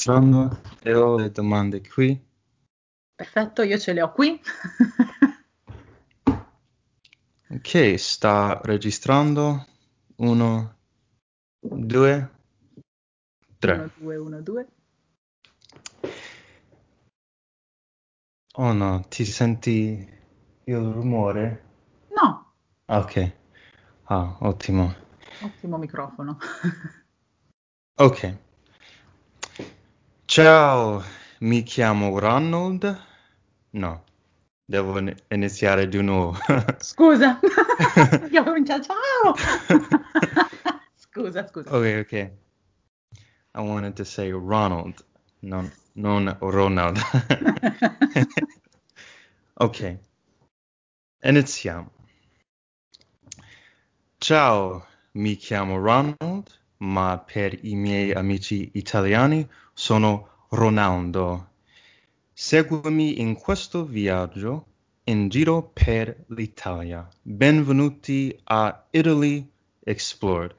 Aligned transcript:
registrando 0.00 0.58
e 0.82 0.94
ho 0.94 1.18
le 1.18 1.30
domande 1.30 1.86
qui. 1.86 2.18
Perfetto, 3.14 3.60
io 3.62 3.76
ce 3.76 3.92
le 3.92 4.00
ho 4.00 4.10
qui. 4.12 4.40
ok, 7.50 7.98
sta 7.98 8.58
registrando. 8.64 9.66
Uno, 10.16 10.76
due, 11.60 12.30
tre. 13.58 13.74
Uno, 13.74 13.90
due, 13.98 14.16
uno, 14.16 14.40
due. 14.40 14.66
Oh 18.54 18.72
no, 18.72 19.04
ti 19.08 19.26
senti 19.26 20.08
il 20.64 20.76
rumore? 20.76 21.64
No. 22.08 22.54
Ok. 22.86 23.32
Ah, 24.04 24.38
ottimo. 24.40 24.94
Ottimo 25.42 25.76
microfono. 25.76 26.38
ok. 27.96 28.48
Ciao, 30.30 31.02
mi 31.40 31.64
chiamo 31.64 32.16
Ronald. 32.16 33.04
No, 33.70 34.04
devo 34.64 34.96
iniziare 35.26 35.88
di 35.88 36.00
nuovo. 36.00 36.38
scusa, 36.78 37.40
io 38.30 38.44
cominciato. 38.44 38.84
Ciao. 38.84 39.34
scusa, 40.94 41.48
scusa. 41.48 41.74
Ok, 41.76 42.04
ok. 42.04 42.12
I 42.12 42.30
wanted 43.58 43.94
to 43.94 44.04
say 44.04 44.30
Ronald, 44.30 45.04
non, 45.40 45.68
non 45.94 46.36
Ronald. 46.38 47.00
ok. 49.54 49.98
Iniziamo. 51.24 51.90
Ciao, 54.16 54.86
mi 55.14 55.34
chiamo 55.34 55.76
Ronald, 55.78 56.56
ma 56.76 57.18
per 57.18 57.58
i 57.64 57.74
miei 57.74 58.12
amici 58.12 58.70
italiani 58.74 59.44
sono 59.80 60.44
Ronaldo. 60.50 61.52
Seguimi 62.34 63.18
in 63.18 63.34
questo 63.34 63.86
viaggio 63.86 64.66
in 65.04 65.30
giro 65.30 65.70
per 65.72 66.24
l'Italia. 66.28 67.08
Benvenuti 67.22 68.38
a 68.44 68.84
Italy 68.90 69.50
Explored. 69.82 70.54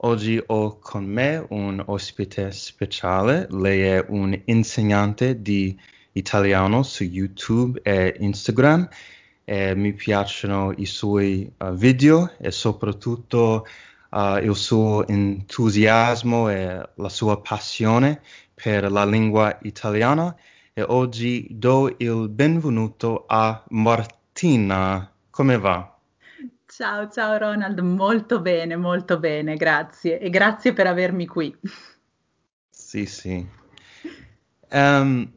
Oggi 0.00 0.42
ho 0.44 0.76
con 0.80 1.04
me 1.04 1.46
un 1.50 1.80
ospite 1.86 2.50
speciale. 2.50 3.46
Lei 3.48 3.82
è 3.82 4.04
un 4.08 4.36
insegnante 4.46 5.40
di 5.40 5.78
italiano 6.12 6.82
su 6.82 7.04
YouTube 7.04 7.78
e 7.84 8.16
Instagram. 8.18 8.88
E 9.44 9.76
mi 9.76 9.92
piacciono 9.92 10.72
i 10.76 10.84
suoi 10.84 11.48
uh, 11.58 11.72
video 11.74 12.32
e 12.40 12.50
soprattutto 12.50 13.64
uh, 14.10 14.36
il 14.38 14.56
suo 14.56 15.06
entusiasmo 15.06 16.50
e 16.50 16.88
la 16.96 17.08
sua 17.08 17.40
passione 17.40 18.20
per 18.60 18.90
la 18.90 19.04
lingua 19.04 19.56
italiana. 19.62 20.34
E 20.72 20.82
oggi 20.82 21.46
do 21.50 21.94
il 21.98 22.28
benvenuto 22.28 23.24
a 23.26 23.64
Martina. 23.68 25.10
Come 25.30 25.58
va? 25.58 25.96
Ciao, 26.66 27.08
ciao 27.08 27.36
Ronald, 27.36 27.78
molto 27.78 28.40
bene, 28.40 28.76
molto 28.76 29.18
bene, 29.18 29.56
grazie. 29.56 30.18
E 30.18 30.28
grazie 30.30 30.72
per 30.72 30.86
avermi 30.86 31.26
qui. 31.26 31.56
Sì, 32.68 33.06
sì. 33.06 33.46
Um, 34.70 35.32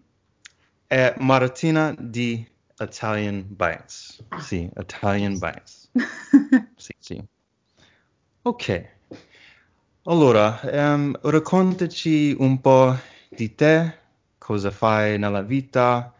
è 0.87 1.15
Martina 1.19 1.95
di 1.97 2.47
Italian 2.79 3.45
Bites. 3.47 4.23
Sì, 4.39 4.69
Italian 4.75 5.37
Bites. 5.39 5.89
sì, 6.75 6.93
sì. 6.99 7.23
Ok. 8.43 8.89
Allora, 10.05 10.59
um, 10.63 11.15
raccontaci 11.21 12.35
un 12.39 12.59
po' 12.59 12.95
di 13.29 13.53
te, 13.53 13.99
cosa 14.39 14.71
fai 14.71 15.19
nella 15.19 15.43
vita, 15.43 16.11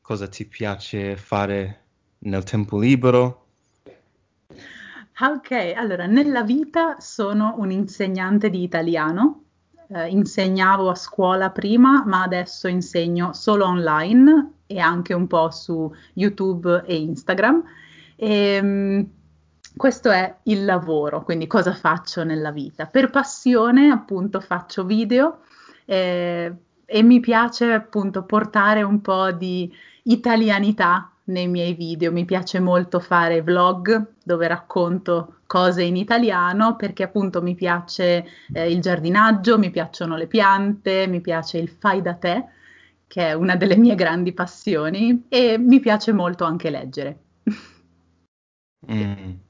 cosa 0.00 0.26
ti 0.28 0.46
piace 0.46 1.14
fare 1.18 1.82
nel 2.20 2.42
tempo 2.44 2.78
libero. 2.78 3.44
Ok, 5.20 5.74
allora 5.76 6.06
nella 6.06 6.42
vita 6.42 7.00
sono 7.00 7.56
un 7.58 7.70
insegnante 7.70 8.48
di 8.48 8.62
italiano, 8.62 9.42
eh, 9.88 10.08
insegnavo 10.08 10.88
a 10.88 10.94
scuola 10.94 11.50
prima, 11.50 12.04
ma 12.06 12.22
adesso 12.22 12.66
insegno 12.66 13.34
solo 13.34 13.66
online 13.66 14.52
e 14.66 14.78
anche 14.78 15.12
un 15.12 15.26
po' 15.26 15.50
su 15.50 15.94
YouTube 16.14 16.82
e 16.86 16.96
Instagram. 16.96 17.62
E, 18.16 18.54
ehm, 18.54 19.10
questo 19.78 20.10
è 20.10 20.36
il 20.42 20.66
lavoro, 20.66 21.22
quindi 21.22 21.46
cosa 21.46 21.72
faccio 21.72 22.22
nella 22.24 22.50
vita. 22.50 22.84
Per 22.84 23.08
passione, 23.08 23.88
appunto, 23.90 24.40
faccio 24.40 24.84
video 24.84 25.38
eh, 25.86 26.52
e 26.84 27.02
mi 27.02 27.20
piace 27.20 27.72
appunto 27.72 28.24
portare 28.24 28.82
un 28.82 29.00
po' 29.00 29.32
di 29.32 29.72
italianità 30.02 31.10
nei 31.24 31.48
miei 31.48 31.72
video. 31.72 32.12
Mi 32.12 32.26
piace 32.26 32.60
molto 32.60 33.00
fare 33.00 33.40
vlog 33.40 34.14
dove 34.22 34.46
racconto 34.48 35.36
cose 35.46 35.82
in 35.82 35.96
italiano 35.96 36.76
perché 36.76 37.04
appunto 37.04 37.40
mi 37.40 37.54
piace 37.54 38.26
eh, 38.52 38.70
il 38.70 38.80
giardinaggio, 38.80 39.58
mi 39.58 39.70
piacciono 39.70 40.16
le 40.16 40.26
piante, 40.26 41.06
mi 41.06 41.20
piace 41.20 41.56
il 41.56 41.68
fai 41.68 42.02
da 42.02 42.14
te, 42.14 42.44
che 43.06 43.28
è 43.28 43.32
una 43.32 43.56
delle 43.56 43.76
mie 43.76 43.94
grandi 43.94 44.32
passioni, 44.32 45.24
e 45.28 45.56
mi 45.56 45.80
piace 45.80 46.12
molto 46.12 46.44
anche 46.44 46.68
leggere. 46.68 47.18
Mm. 48.90 49.46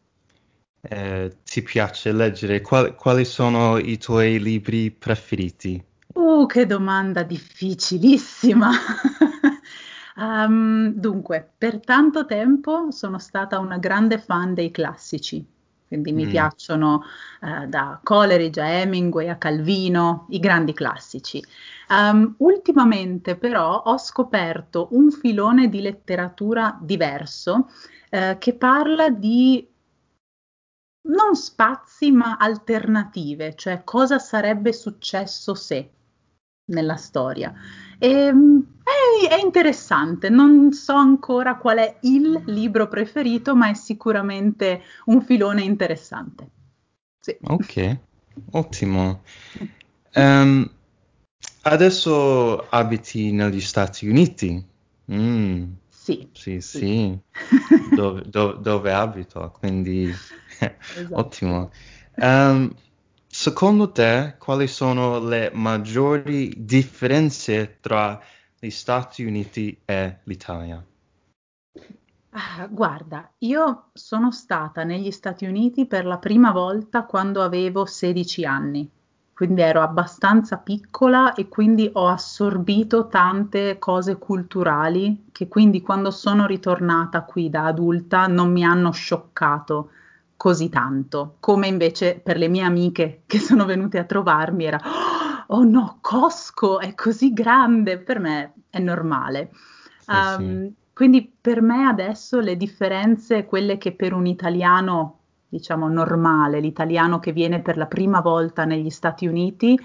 Eh, 0.91 1.39
ti 1.45 1.63
piace 1.63 2.11
leggere? 2.13 2.61
Quali, 2.63 2.95
quali 2.97 3.25
sono 3.25 3.79
i 3.79 3.97
tuoi 3.97 4.41
libri 4.41 4.91
preferiti? 4.91 5.81
Uh, 6.15 6.47
che 6.47 6.67
domanda 6.67 7.23
difficilissima! 7.23 8.71
Um, 10.17 10.93
dunque, 10.99 11.53
per 11.57 11.81
tanto 11.85 12.27
tempo 12.27 12.91
sono 12.91 13.19
stata 13.19 13.59
una 13.59 13.79
grande 13.79 14.19
fan 14.19 14.53
dei 14.55 14.71
classici, 14.71 15.47
quindi 15.87 16.13
mi 16.13 16.27
Mm. 16.27 16.27
piacciono 16.27 17.05
eh, 17.41 17.67
da 17.69 18.01
Coleridge 18.03 18.61
a 18.61 18.69
Hemingway 18.81 19.29
a 19.29 19.37
Calvino, 19.37 20.27
i 20.31 20.41
grandi 20.41 20.73
classici. 20.73 21.43
Um, 21.89 22.35
ultimamente 22.39 23.37
però 23.37 23.83
ho 23.85 23.97
scoperto 23.99 24.89
un 24.93 25.11
filone 25.11 25.69
di 25.69 25.81
letteratura 25.81 26.77
diverso 26.81 27.69
eh, 28.11 28.37
che 28.39 28.55
parla 28.57 29.09
di 29.11 29.67
non 31.09 31.37
spazi 31.37 32.11
ma 32.11 32.37
alternative, 32.37 33.55
cioè 33.55 33.83
cosa 33.85 34.19
sarebbe 34.19 34.73
successo 34.73 35.55
se 35.55 35.91
nella 36.67 36.97
storia. 36.97 37.53
E, 37.99 38.33
mm, 38.33 38.59
è, 38.83 39.29
è 39.29 39.41
interessante, 39.41 40.29
non 40.29 40.73
so 40.73 40.95
ancora 40.95 41.57
qual 41.57 41.79
è 41.79 41.99
il 42.03 42.43
libro 42.47 42.89
preferito, 42.89 43.57
ma 43.57 43.69
è 43.69 43.75
sicuramente 43.75 44.83
un 45.07 45.23
filone 45.23 45.63
interessante. 45.63 46.51
Sì. 47.21 47.37
Ok, 47.43 47.99
ottimo. 48.53 49.23
Ehm, 50.13 50.71
adesso 51.63 52.69
abiti 52.69 53.33
negli 53.33 53.61
Stati 53.61 54.09
Uniti? 54.09 54.65
Mm, 55.11 55.65
Sì, 55.89 56.29
sì, 56.33 56.61
sì. 56.61 56.79
sì, 56.79 57.19
dove, 57.95 58.23
do- 58.27 58.53
dove 58.55 58.93
abito, 58.93 59.55
quindi 59.59 60.13
Esatto. 60.61 61.15
ottimo. 61.21 61.71
Ehm, 62.17 62.75
secondo 63.27 63.93
te, 63.93 64.37
quali 64.39 64.67
sono 64.67 65.19
le 65.21 65.51
maggiori 65.53 66.53
differenze 66.57 67.79
tra 67.81 68.21
gli 68.59 68.71
Stati 68.71 69.25
Uniti 69.25 69.81
e 69.85 70.19
l'Italia? 70.25 70.85
Ah, 72.31 72.67
guarda, 72.69 73.31
io 73.39 73.87
sono 73.93 74.31
stata 74.31 74.85
negli 74.85 75.11
Stati 75.11 75.47
Uniti 75.47 75.87
per 75.87 76.05
la 76.05 76.19
prima 76.19 76.53
volta 76.53 77.05
quando 77.05 77.43
avevo 77.43 77.87
16 77.87 78.45
anni, 78.45 78.89
quindi 79.33 79.63
ero 79.63 79.81
abbastanza 79.81 80.59
piccola 80.59 81.33
e 81.35 81.49
quindi 81.49 81.89
ho 81.93 82.09
assorbito 82.09 83.07
tante 83.07 83.79
cose 83.79 84.19
culturali 84.19 85.27
che 85.33 85.49
quindi 85.49 85.81
quando 85.81 86.11
sono 86.11 86.47
ritornata 86.47 87.23
qui 87.23 87.49
da 87.49 87.65
adulta 87.67 88.27
non 88.27 88.53
mi 88.53 88.65
hanno 88.65 88.91
scioccato 88.91 89.91
così 90.39 90.69
tanto, 90.69 91.35
come 91.41 91.67
invece 91.67 92.21
per 92.23 92.39
le 92.39 92.47
mie 92.47 92.63
amiche 92.63 93.23
che 93.27 93.39
sono 93.43 93.67
venute 93.67 93.99
a 93.99 94.05
trovarmi 94.05 94.65
era 94.65 94.81
oh 95.49 95.65
no, 95.65 95.99
Costco 96.01 96.79
è 96.79 96.95
così 96.95 97.33
grande, 97.33 97.99
per 97.99 98.21
me 98.21 98.53
è 98.71 98.79
normale. 98.79 99.51
Sì, 99.99 100.15
sì. 100.37 100.43
Um, 100.43 100.73
quindi 100.93 101.31
per 101.41 101.61
me 101.61 101.87
adesso 101.87 102.41
le 102.41 102.57
differenze, 102.57 103.47
quelle 103.47 103.79
che 103.79 103.93
per 103.93 104.13
un 104.13 104.27
italiano, 104.27 105.19
diciamo 105.49 105.89
normale, 105.89 106.61
l'italiano 106.61 107.19
che 107.19 107.33
viene 107.33 107.61
per 107.61 107.77
la 107.77 107.87
prima 107.87 108.21
volta 108.21 108.65
negli 108.65 108.91
Stati 108.91 109.27
Uniti, 109.27 109.79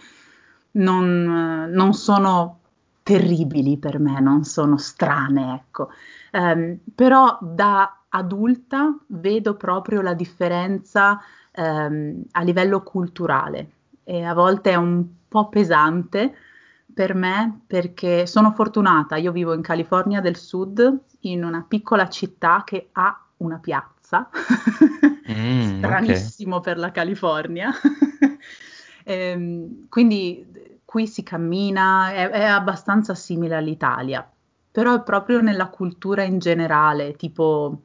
non, 0.71 1.69
non 1.71 1.93
sono 1.93 2.59
terribili 3.03 3.77
per 3.77 3.99
me, 3.99 4.19
non 4.19 4.43
sono 4.43 4.77
strane, 4.77 5.55
ecco. 5.55 5.89
Um, 6.31 6.79
però 6.95 7.37
da 7.41 8.02
adulta 8.15 8.95
vedo 9.07 9.55
proprio 9.55 10.01
la 10.01 10.13
differenza 10.13 11.19
um, 11.55 12.23
a 12.31 12.41
livello 12.41 12.81
culturale 12.83 13.69
e 14.03 14.23
a 14.23 14.33
volte 14.33 14.71
è 14.71 14.75
un 14.75 15.05
po' 15.27 15.49
pesante 15.49 16.33
per 16.93 17.15
me 17.15 17.61
perché 17.65 18.27
sono 18.27 18.51
fortunata, 18.51 19.15
io 19.15 19.31
vivo 19.31 19.53
in 19.53 19.61
California 19.61 20.21
del 20.21 20.37
Sud, 20.37 20.99
in 21.21 21.43
una 21.43 21.65
piccola 21.67 22.07
città 22.07 22.63
che 22.63 22.89
ha 22.91 23.19
una 23.37 23.57
piazza, 23.57 24.29
mm, 25.31 25.77
stranissimo 25.79 26.57
okay. 26.57 26.73
per 26.73 26.81
la 26.81 26.91
California. 26.91 27.71
ehm, 29.05 29.87
quindi 29.89 30.45
qui 30.85 31.07
si 31.07 31.23
cammina, 31.23 32.11
è, 32.11 32.29
è 32.29 32.43
abbastanza 32.43 33.15
simile 33.15 33.55
all'Italia, 33.55 34.29
però 34.69 34.93
è 34.93 35.01
proprio 35.01 35.41
nella 35.41 35.69
cultura 35.69 36.21
in 36.21 36.37
generale, 36.37 37.15
tipo 37.15 37.81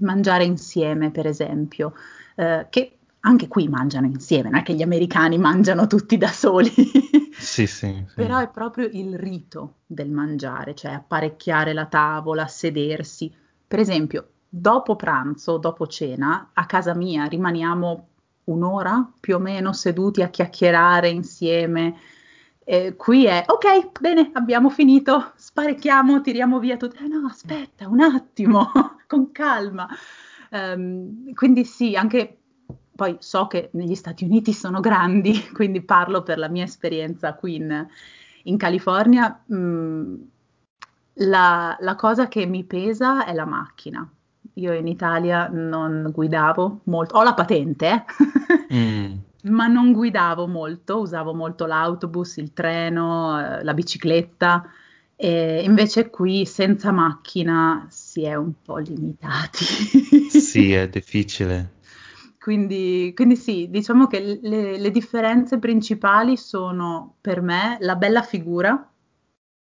mangiare 0.00 0.44
insieme, 0.44 1.10
per 1.10 1.26
esempio, 1.26 1.94
eh, 2.36 2.66
che 2.70 2.98
anche 3.20 3.48
qui 3.48 3.68
mangiano 3.68 4.06
insieme, 4.06 4.50
non 4.50 4.60
è 4.60 4.62
che 4.62 4.74
gli 4.74 4.82
americani 4.82 5.38
mangiano 5.38 5.86
tutti 5.86 6.16
da 6.16 6.28
soli. 6.28 6.70
sì, 7.36 7.66
sì, 7.66 8.04
sì. 8.06 8.14
Però 8.14 8.38
è 8.38 8.48
proprio 8.48 8.88
il 8.90 9.18
rito 9.18 9.78
del 9.86 10.10
mangiare, 10.10 10.74
cioè 10.74 10.92
apparecchiare 10.92 11.72
la 11.72 11.86
tavola, 11.86 12.46
sedersi. 12.46 13.32
Per 13.66 13.78
esempio, 13.78 14.28
dopo 14.48 14.96
pranzo, 14.96 15.58
dopo 15.58 15.86
cena, 15.86 16.50
a 16.52 16.66
casa 16.66 16.94
mia 16.94 17.24
rimaniamo 17.24 18.06
un'ora 18.44 19.10
più 19.20 19.36
o 19.36 19.38
meno 19.38 19.72
seduti 19.72 20.22
a 20.22 20.28
chiacchierare 20.28 21.08
insieme. 21.08 21.96
Eh, 22.64 22.96
qui 22.96 23.24
è 23.26 23.44
ok, 23.46 24.00
bene, 24.00 24.30
abbiamo 24.34 24.70
finito, 24.70 25.32
sparecchiamo, 25.36 26.20
tiriamo 26.20 26.58
via 26.58 26.76
tutto. 26.76 26.96
Eh 27.02 27.08
no, 27.08 27.26
aspetta 27.26 27.88
un 27.88 28.00
attimo, 28.00 28.70
con 29.08 29.32
calma. 29.32 29.88
Um, 30.50 31.34
quindi 31.34 31.64
sì, 31.64 31.96
anche 31.96 32.38
poi 32.94 33.16
so 33.18 33.46
che 33.46 33.70
negli 33.72 33.94
Stati 33.94 34.24
Uniti 34.24 34.52
sono 34.52 34.80
grandi, 34.80 35.48
quindi 35.52 35.80
parlo 35.82 36.22
per 36.22 36.38
la 36.38 36.48
mia 36.48 36.64
esperienza 36.64 37.34
qui 37.34 37.56
in, 37.56 37.86
in 38.44 38.56
California. 38.56 39.42
Mh, 39.46 39.56
mm, 39.56 40.14
la, 41.20 41.76
la, 41.80 41.96
cosa 41.96 42.28
che 42.28 42.46
mi 42.46 42.64
pesa 42.64 43.24
è 43.24 43.32
la 43.32 43.44
macchina. 43.44 44.08
Io 44.54 44.72
in 44.72 44.86
Italia 44.86 45.48
non 45.48 46.10
guidavo 46.12 46.80
molto, 46.84 47.16
ho 47.16 47.22
la 47.22 47.34
patente, 47.34 48.04
eh? 48.68 48.74
mm. 48.74 49.18
ma 49.50 49.66
non 49.68 49.92
guidavo 49.92 50.46
molto, 50.46 50.98
usavo 50.98 51.34
molto 51.34 51.66
l'autobus, 51.66 52.36
il 52.36 52.52
treno, 52.52 53.40
eh, 53.40 53.64
la 53.64 53.74
bicicletta. 53.74 54.68
E 55.20 55.62
invece 55.64 56.10
qui 56.10 56.46
senza 56.46 56.92
macchina 56.92 57.88
si 57.90 58.22
è 58.22 58.36
un 58.36 58.52
po' 58.62 58.76
limitati. 58.76 59.64
sì, 60.30 60.72
è 60.72 60.86
difficile. 60.88 61.72
Quindi, 62.38 63.12
quindi 63.16 63.34
sì, 63.34 63.66
diciamo 63.68 64.06
che 64.06 64.38
le, 64.40 64.78
le 64.78 64.90
differenze 64.92 65.58
principali 65.58 66.36
sono 66.36 67.16
per 67.20 67.40
me 67.42 67.78
la 67.80 67.96
bella 67.96 68.22
figura, 68.22 68.90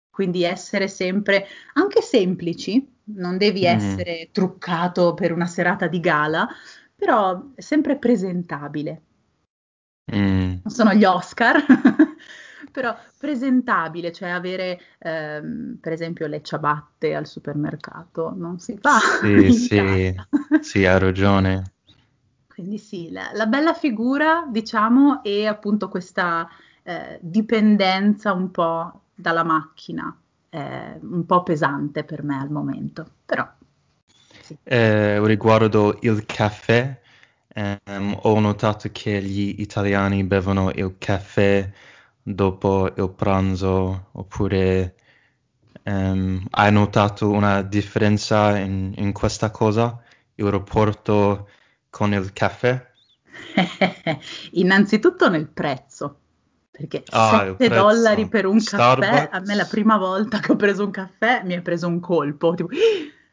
quindi 0.09 0.43
essere 0.43 0.89
sempre 0.89 1.47
anche 1.75 2.01
semplici, 2.01 2.85
non 3.05 3.37
devi 3.37 3.61
mm. 3.61 3.63
essere 3.63 4.29
truccato 4.33 5.13
per 5.13 5.31
una 5.31 5.45
serata 5.47 5.87
di 5.87 6.01
gala, 6.01 6.45
però 6.93 7.51
sempre 7.55 7.97
presentabile. 7.97 9.01
Mm. 10.13 10.55
Non 10.63 10.73
sono 10.73 10.93
gli 10.93 11.05
Oscar, 11.05 11.63
però 12.77 12.95
presentabile, 13.17 14.11
cioè 14.11 14.29
avere 14.29 14.79
ehm, 14.99 15.79
per 15.81 15.93
esempio 15.93 16.27
le 16.27 16.43
ciabatte 16.43 17.15
al 17.15 17.25
supermercato, 17.25 18.35
non 18.37 18.59
si 18.59 18.77
fa. 18.79 18.99
Sì, 18.99 19.51
sì, 19.51 20.15
sì, 20.61 20.85
ha 20.85 20.99
ragione. 20.99 21.71
Quindi 22.47 22.77
sì, 22.77 23.09
la, 23.09 23.31
la 23.33 23.47
bella 23.47 23.73
figura, 23.73 24.45
diciamo, 24.47 25.23
e 25.23 25.47
appunto 25.47 25.89
questa 25.89 26.47
eh, 26.83 27.17
dipendenza 27.19 28.31
un 28.33 28.51
po' 28.51 29.05
dalla 29.15 29.43
macchina, 29.43 30.15
eh, 30.47 30.99
un 31.01 31.25
po' 31.25 31.41
pesante 31.41 32.03
per 32.03 32.21
me 32.21 32.39
al 32.39 32.51
momento, 32.51 33.07
però. 33.25 33.49
Sì. 34.39 34.55
Eh, 34.61 35.25
riguardo 35.25 35.97
il 36.01 36.27
caffè, 36.27 37.01
ehm, 37.47 38.19
ho 38.21 38.39
notato 38.39 38.87
che 38.91 39.19
gli 39.19 39.55
italiani 39.61 40.23
bevono 40.23 40.69
il 40.75 40.93
caffè 40.99 41.67
dopo 42.33 42.91
il 42.93 43.09
pranzo 43.11 44.09
oppure 44.11 44.95
ehm, 45.83 46.45
hai 46.51 46.71
notato 46.71 47.29
una 47.29 47.61
differenza 47.61 48.57
in, 48.57 48.93
in 48.97 49.13
questa 49.13 49.49
cosa? 49.49 50.01
Il 50.35 50.49
rapporto 50.49 51.49
con 51.89 52.13
il 52.13 52.33
caffè? 52.33 52.85
Innanzitutto 54.53 55.29
nel 55.29 55.47
prezzo, 55.47 56.19
perché 56.69 57.03
ah, 57.11 57.55
7 57.57 57.69
dollari 57.69 58.27
per 58.27 58.45
un 58.45 58.59
Starbucks. 58.59 59.09
caffè, 59.09 59.29
a 59.31 59.39
me 59.39 59.55
la 59.55 59.65
prima 59.65 59.97
volta 59.97 60.39
che 60.39 60.51
ho 60.51 60.55
preso 60.57 60.83
un 60.83 60.91
caffè 60.91 61.43
mi 61.45 61.53
è 61.53 61.61
preso 61.61 61.87
un 61.87 61.99
colpo, 62.01 62.53
tipo 62.55 62.69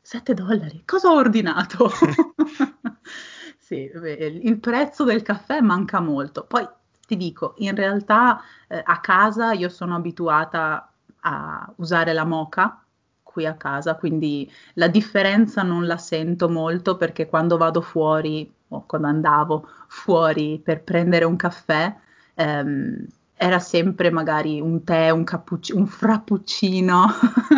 7 0.02 0.35
dollari, 0.35 0.82
cosa 0.85 1.08
ho 1.08 1.17
ordinato? 1.17 1.90
sì, 3.58 3.90
il 3.93 4.58
prezzo 4.61 5.02
del 5.02 5.23
caffè 5.23 5.61
manca 5.61 6.00
molto. 6.00 6.44
Poi 6.47 6.67
ti 7.06 7.16
dico, 7.16 7.54
in 7.58 7.74
realtà 7.74 8.40
eh, 8.68 8.80
a 8.84 9.00
casa 9.00 9.52
io 9.52 9.68
sono 9.68 9.94
abituata 9.96 10.92
a 11.20 11.72
usare 11.76 12.12
la 12.12 12.24
moca 12.24 12.82
qui 13.22 13.46
a 13.46 13.54
casa, 13.54 13.96
quindi 13.96 14.50
la 14.74 14.88
differenza 14.88 15.62
non 15.62 15.86
la 15.86 15.98
sento 15.98 16.48
molto 16.48 16.96
perché 16.96 17.26
quando 17.26 17.56
vado 17.56 17.80
fuori 17.80 18.50
o 18.68 18.84
quando 18.86 19.08
andavo 19.08 19.68
fuori 19.88 20.60
per 20.62 20.82
prendere 20.82 21.24
un 21.24 21.36
caffè 21.36 21.94
ehm, 22.34 23.06
era 23.36 23.58
sempre 23.58 24.10
magari 24.10 24.60
un 24.60 24.84
tè, 24.84 25.10
un, 25.10 25.24
cappucc- 25.24 25.74
un 25.74 25.86
frappuccino, 25.86 27.06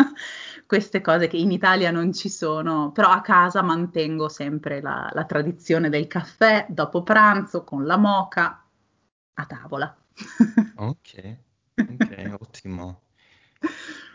queste 0.65 1.01
cose 1.01 1.27
che 1.27 1.37
in 1.37 1.51
Italia 1.51 1.91
non 1.91 2.11
ci 2.13 2.29
sono, 2.29 2.91
però 2.91 3.09
a 3.09 3.21
casa 3.21 3.61
mantengo 3.61 4.27
sempre 4.27 4.81
la, 4.81 5.09
la 5.13 5.23
tradizione 5.25 5.89
del 5.89 6.07
caffè 6.07 6.65
dopo 6.69 7.03
pranzo 7.03 7.63
con 7.63 7.85
la 7.85 7.97
moca 7.97 8.66
a 9.39 9.45
tavola. 9.45 9.95
ok, 10.75 11.37
ok, 11.75 12.37
ottimo. 12.39 13.01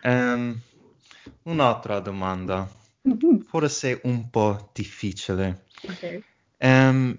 Um, 0.02 0.60
Un'altra 1.44 2.00
domanda, 2.00 2.68
mm-hmm. 3.08 3.40
forse 3.40 4.00
un 4.04 4.30
po' 4.30 4.70
difficile. 4.72 5.66
Okay. 5.88 6.22
Um, 6.58 7.16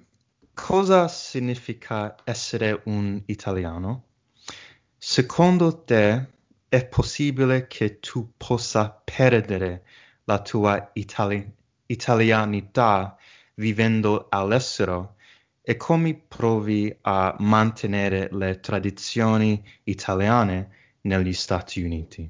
cosa 0.54 1.08
significa 1.08 2.16
essere 2.24 2.82
un 2.86 3.22
italiano? 3.26 4.04
Secondo 4.98 5.84
te 5.84 6.28
è 6.68 6.86
possibile 6.86 7.68
che 7.68 8.00
tu 8.00 8.34
possa 8.36 8.90
perdere 8.90 9.86
la 10.26 10.42
tua 10.42 10.90
itali- 10.94 11.50
italianità 11.86 13.18
vivendo 13.56 14.28
all'estero? 14.30 15.16
E 15.66 15.78
come 15.78 16.22
provi 16.28 16.94
a 17.04 17.38
mantenere 17.40 18.28
le 18.34 18.60
tradizioni 18.60 19.64
italiane 19.84 20.72
negli 21.04 21.32
Stati 21.32 21.82
Uniti? 21.82 22.30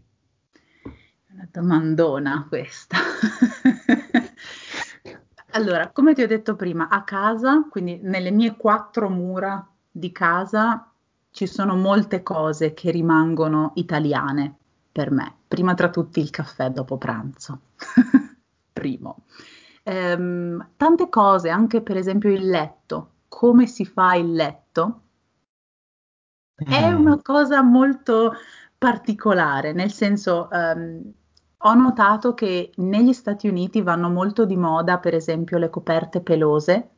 Una 1.31 1.47
domandona 1.51 2.45
questa. 2.47 2.95
allora, 5.49 5.89
come 5.89 6.13
ti 6.13 6.21
ho 6.21 6.27
detto 6.27 6.55
prima, 6.55 6.89
a 6.89 7.03
casa, 7.03 7.65
quindi 7.71 7.97
nelle 8.03 8.29
mie 8.29 8.55
quattro 8.55 9.09
mura 9.09 9.67
di 9.89 10.11
casa, 10.11 10.91
ci 11.31 11.47
sono 11.47 11.75
molte 11.75 12.21
cose 12.21 12.75
che 12.75 12.91
rimangono 12.91 13.71
italiane 13.77 14.55
per 14.91 15.09
me. 15.09 15.37
Prima 15.47 15.73
tra 15.73 15.89
tutti 15.89 16.19
il 16.19 16.29
caffè 16.29 16.69
dopo 16.69 16.99
pranzo. 16.99 17.61
Primo. 18.71 19.23
Ehm, 19.81 20.69
tante 20.77 21.09
cose, 21.09 21.49
anche 21.49 21.81
per 21.81 21.97
esempio 21.97 22.29
il 22.29 22.47
letto. 22.47 23.12
Come 23.33 23.65
si 23.65 23.83
fa 23.83 24.13
il 24.13 24.31
letto? 24.31 25.01
Mm. 26.63 26.71
È 26.71 26.91
una 26.91 27.19
cosa 27.19 27.63
molto 27.63 28.33
particolare, 28.77 29.73
nel 29.73 29.91
senso 29.91 30.47
um, 30.51 31.11
ho 31.57 31.73
notato 31.73 32.35
che 32.35 32.71
negli 32.75 33.11
Stati 33.11 33.47
Uniti 33.47 33.81
vanno 33.81 34.07
molto 34.09 34.45
di 34.45 34.55
moda, 34.55 34.99
per 34.99 35.15
esempio, 35.15 35.57
le 35.57 35.71
coperte 35.71 36.21
pelose, 36.21 36.89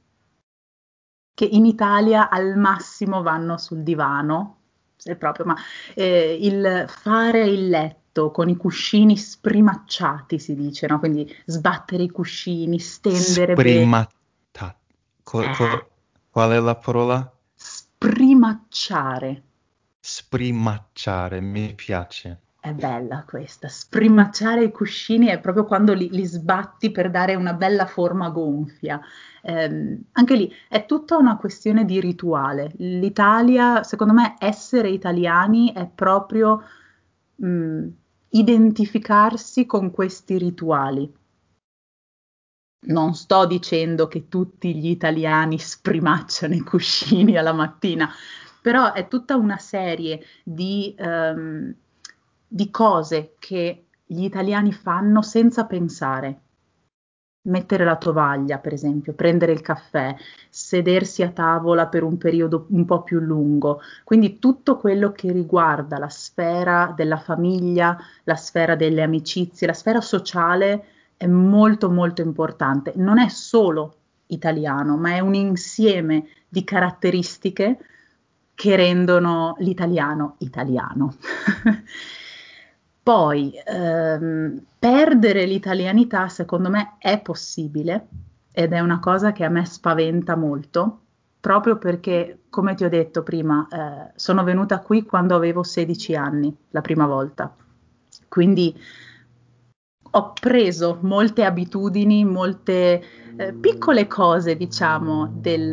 che 1.34 1.46
in 1.46 1.66
Italia 1.66 2.30
al 2.30 2.58
massimo 2.58 3.22
vanno 3.22 3.58
sul 3.58 3.82
divano, 3.82 4.58
se 4.98 5.16
proprio, 5.16 5.46
ma 5.46 5.56
eh, 5.94 6.38
il 6.42 6.84
fare 6.90 7.48
il 7.48 7.70
letto 7.70 8.32
con 8.32 8.50
i 8.50 8.58
cuscini 8.58 9.16
sprimacciati, 9.16 10.38
si 10.38 10.54
dice, 10.54 10.86
no? 10.88 11.00
Quindi 11.00 11.34
sbattere 11.46 12.04
i 12.04 12.10
cuscini, 12.10 12.78
stendere 12.78 13.54
bene. 13.54 13.64
Co- 15.24 15.50
co- 15.52 15.90
qual 16.36 16.52
è 16.52 16.60
la 16.60 16.76
parola? 16.76 17.34
Sprimacciare. 17.54 19.44
Sprimacciare, 20.02 21.40
mi 21.40 21.74
piace. 21.76 22.42
È 22.60 22.74
bella 22.74 23.24
questa, 23.26 23.70
sprimacciare 23.70 24.66
i 24.66 24.72
cuscini 24.72 25.28
è 25.28 25.40
proprio 25.40 25.64
quando 25.64 25.94
li, 25.94 26.10
li 26.10 26.26
sbatti 26.26 26.92
per 26.92 27.10
dare 27.10 27.36
una 27.36 27.54
bella 27.54 27.86
forma 27.86 28.28
gonfia. 28.32 29.00
Eh, 29.42 30.02
anche 30.12 30.36
lì 30.36 30.54
è 30.68 30.86
tutta 30.86 31.16
una 31.16 31.38
questione 31.38 31.86
di 31.86 32.02
rituale. 32.02 32.74
L'Italia, 32.80 33.84
secondo 33.84 34.12
me, 34.12 34.36
essere 34.38 34.90
italiani 34.90 35.72
è 35.72 35.88
proprio 35.88 36.64
mh, 37.34 37.88
identificarsi 38.32 39.66
con 39.66 39.90
questi 39.90 40.38
rituali. 40.38 41.10
Non 42.88 43.16
sto 43.16 43.46
dicendo 43.46 44.08
che 44.08 44.28
tutti 44.28 44.76
gli 44.76 44.90
italiani 44.90 45.58
sprimacciano 45.58 46.54
i 46.54 46.60
cuscini 46.60 47.38
alla 47.38 47.54
mattina, 47.54 48.10
però 48.62 48.94
è 48.94 49.08
tutta 49.08 49.36
una 49.36 49.58
serie 49.58 50.22
di, 50.44 50.96
um, 51.00 51.74
di 52.48 52.70
cose 52.70 53.36
che 53.40 53.86
gli 54.06 54.24
italiani 54.24 54.72
fanno 54.72 55.22
senza 55.22 55.66
pensare 55.66 56.42
mettere 57.46 57.84
la 57.84 57.98
tovaglia, 57.98 58.58
per 58.60 58.74
esempio, 58.74 59.14
prendere 59.14 59.52
il 59.52 59.62
caffè, 59.62 60.16
sedersi 60.50 61.24
a 61.24 61.30
tavola 61.30 61.88
per 61.88 62.04
un 62.04 62.18
periodo 62.18 62.68
un 62.70 62.86
po' 62.86 63.04
più 63.04 63.20
lungo. 63.20 63.82
Quindi 64.04 64.40
tutto 64.40 64.78
quello 64.78 65.12
che 65.12 65.32
riguarda 65.32 65.98
la 65.98 66.10
sfera 66.10 66.94
della 66.96 67.18
famiglia, 67.18 67.98
la 68.24 68.36
sfera 68.36 68.76
delle 68.76 69.02
amicizie, 69.02 69.68
la 69.68 69.74
sfera 69.74 70.02
sociale 70.02 70.86
è 71.18 71.28
molto 71.28 71.90
molto 71.90 72.22
importante. 72.22 72.94
Non 72.96 73.20
è 73.20 73.30
solo 73.30 73.96
italiano, 74.28 74.98
ma 74.98 75.12
è 75.12 75.20
un 75.20 75.34
insieme 75.34 76.28
di 76.48 76.64
caratteristiche 76.64 77.78
che 78.56 78.76
rendono 78.76 79.56
l'italiano 79.60 80.36
italiano. 80.40 81.16
Poi 83.04 83.54
ehm, 83.64 84.66
perdere 84.80 85.46
l'italianità 85.46 86.28
secondo 86.28 86.70
me 86.70 86.96
è 86.98 87.20
possibile 87.20 88.08
ed 88.52 88.74
è 88.74 88.80
una 88.80 89.00
cosa 89.00 89.32
che 89.32 89.44
a 89.44 89.50
me 89.50 89.66
spaventa 89.66 90.36
molto, 90.36 91.02
proprio 91.40 91.78
perché, 91.78 92.40
come 92.50 92.74
ti 92.74 92.84
ho 92.84 92.90
detto 92.90 93.22
prima, 93.22 93.68
eh, 93.70 94.12
sono 94.16 94.44
venuta 94.44 94.80
qui 94.80 95.04
quando 95.04 95.36
avevo 95.36 95.62
16 95.62 96.16
anni 96.16 96.56
la 96.70 96.82
prima 96.82 97.06
volta. 97.06 97.54
Quindi 98.28 98.76
ho 100.18 100.34
preso 100.34 101.00
molte 101.02 101.44
abitudini, 101.44 102.24
molte 102.26 103.04
eh, 103.38 103.54
piccole 103.54 104.08
cose, 104.08 104.56
diciamo, 104.56 105.32
del... 105.36 105.72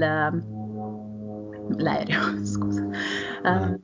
L'aereo, 1.75 2.45
scusa. 2.45 2.89
Uh, 3.43 3.81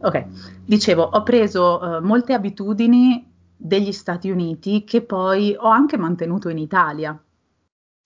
Ok, 0.00 0.26
dicevo, 0.64 1.02
ho 1.02 1.22
preso 1.22 1.80
uh, 1.80 2.04
molte 2.04 2.32
abitudini 2.32 3.32
degli 3.56 3.92
Stati 3.92 4.30
Uniti 4.30 4.84
che 4.84 5.02
poi 5.02 5.54
ho 5.58 5.68
anche 5.68 5.96
mantenuto 5.96 6.48
in 6.48 6.58
Italia. 6.58 7.18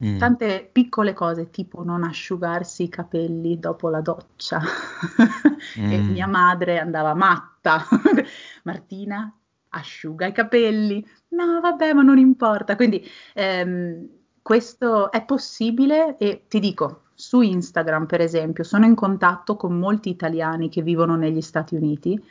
Mm. 0.04 0.16
Tante 0.18 0.68
piccole 0.72 1.12
cose, 1.12 1.50
tipo 1.50 1.82
non 1.82 2.04
asciugarsi 2.04 2.84
i 2.84 2.88
capelli 2.88 3.58
dopo 3.58 3.88
la 3.88 4.00
doccia. 4.00 4.60
mm. 5.80 6.10
mia 6.10 6.28
madre 6.28 6.78
andava 6.78 7.14
matta. 7.14 7.84
Martina, 8.62 9.32
asciuga 9.70 10.26
i 10.26 10.32
capelli. 10.32 11.04
No, 11.28 11.60
vabbè, 11.60 11.92
ma 11.92 12.02
non 12.02 12.18
importa. 12.18 12.76
Quindi 12.76 13.04
ehm, 13.34 14.08
questo 14.42 15.10
è 15.10 15.24
possibile 15.24 16.16
e 16.18 16.44
ti 16.48 16.60
dico, 16.60 17.02
su 17.14 17.40
Instagram, 17.40 18.06
per 18.06 18.20
esempio, 18.20 18.64
sono 18.64 18.86
in 18.86 18.94
contatto 18.94 19.56
con 19.56 19.78
molti 19.78 20.08
italiani 20.08 20.68
che 20.68 20.82
vivono 20.82 21.16
negli 21.16 21.40
Stati 21.40 21.74
Uniti 21.74 22.22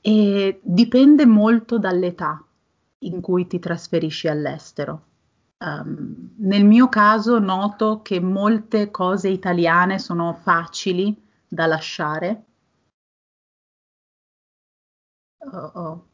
e 0.00 0.60
dipende 0.62 1.24
molto 1.24 1.78
dall'età 1.78 2.44
in 2.98 3.20
cui 3.20 3.46
ti 3.46 3.58
trasferisci 3.58 4.28
all'estero. 4.28 5.06
Um, 5.58 6.34
nel 6.38 6.64
mio 6.64 6.88
caso 6.88 7.38
noto 7.38 8.02
che 8.02 8.20
molte 8.20 8.90
cose 8.90 9.28
italiane 9.28 9.98
sono 9.98 10.34
facili 10.34 11.16
da 11.48 11.66
lasciare. 11.66 12.44
Oh, 15.52 15.70
oh. 15.74 16.13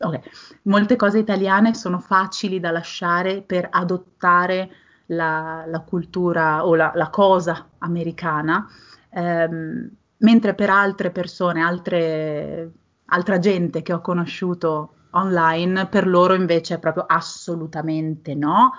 Okay. 0.00 0.20
Molte 0.62 0.94
cose 0.94 1.18
italiane 1.18 1.74
sono 1.74 1.98
facili 1.98 2.60
da 2.60 2.70
lasciare 2.70 3.42
per 3.42 3.66
adottare 3.70 4.70
la, 5.06 5.64
la 5.66 5.80
cultura 5.80 6.64
o 6.64 6.76
la, 6.76 6.92
la 6.94 7.10
cosa 7.10 7.68
americana, 7.78 8.66
ehm, 9.10 9.90
mentre 10.18 10.54
per 10.54 10.70
altre 10.70 11.10
persone, 11.10 11.62
altre, 11.62 12.70
altra 13.06 13.38
gente 13.40 13.82
che 13.82 13.92
ho 13.92 14.00
conosciuto 14.00 14.94
online, 15.10 15.86
per 15.86 16.06
loro 16.06 16.34
invece 16.34 16.74
è 16.74 16.78
proprio 16.78 17.04
assolutamente 17.04 18.34
no, 18.34 18.72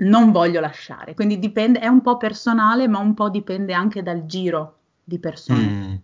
non 0.00 0.30
voglio 0.30 0.60
lasciare. 0.60 1.14
Quindi 1.14 1.38
dipende, 1.38 1.78
è 1.78 1.86
un 1.86 2.02
po' 2.02 2.18
personale, 2.18 2.86
ma 2.86 2.98
un 2.98 3.14
po' 3.14 3.30
dipende 3.30 3.72
anche 3.72 4.02
dal 4.02 4.26
giro 4.26 4.76
di 5.04 5.18
persone. 5.18 5.60
Mm. 5.60 5.94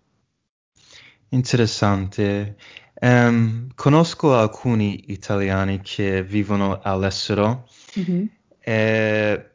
Interessante. 1.29 2.57
Um, 3.01 3.69
conosco 3.75 4.37
alcuni 4.39 5.13
italiani 5.13 5.81
che 5.81 6.23
vivono 6.23 6.79
all'estero 6.81 7.69
mm-hmm 7.99 8.25
e, 8.67 9.51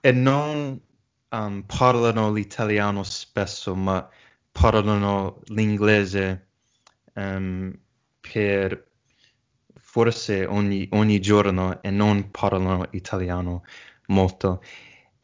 e 0.00 0.12
non 0.12 0.78
um, 1.30 1.62
parlano 1.62 2.30
l'italiano 2.30 3.02
spesso, 3.02 3.74
ma 3.74 4.06
parlano 4.52 5.40
l'inglese 5.46 6.48
um, 7.14 7.74
per 8.20 8.90
forse 9.76 10.44
ogni, 10.44 10.86
ogni, 10.90 11.20
giorno 11.20 11.80
e 11.82 11.90
non 11.90 12.30
parlano 12.30 12.86
italiano 12.90 13.64
molto. 14.08 14.62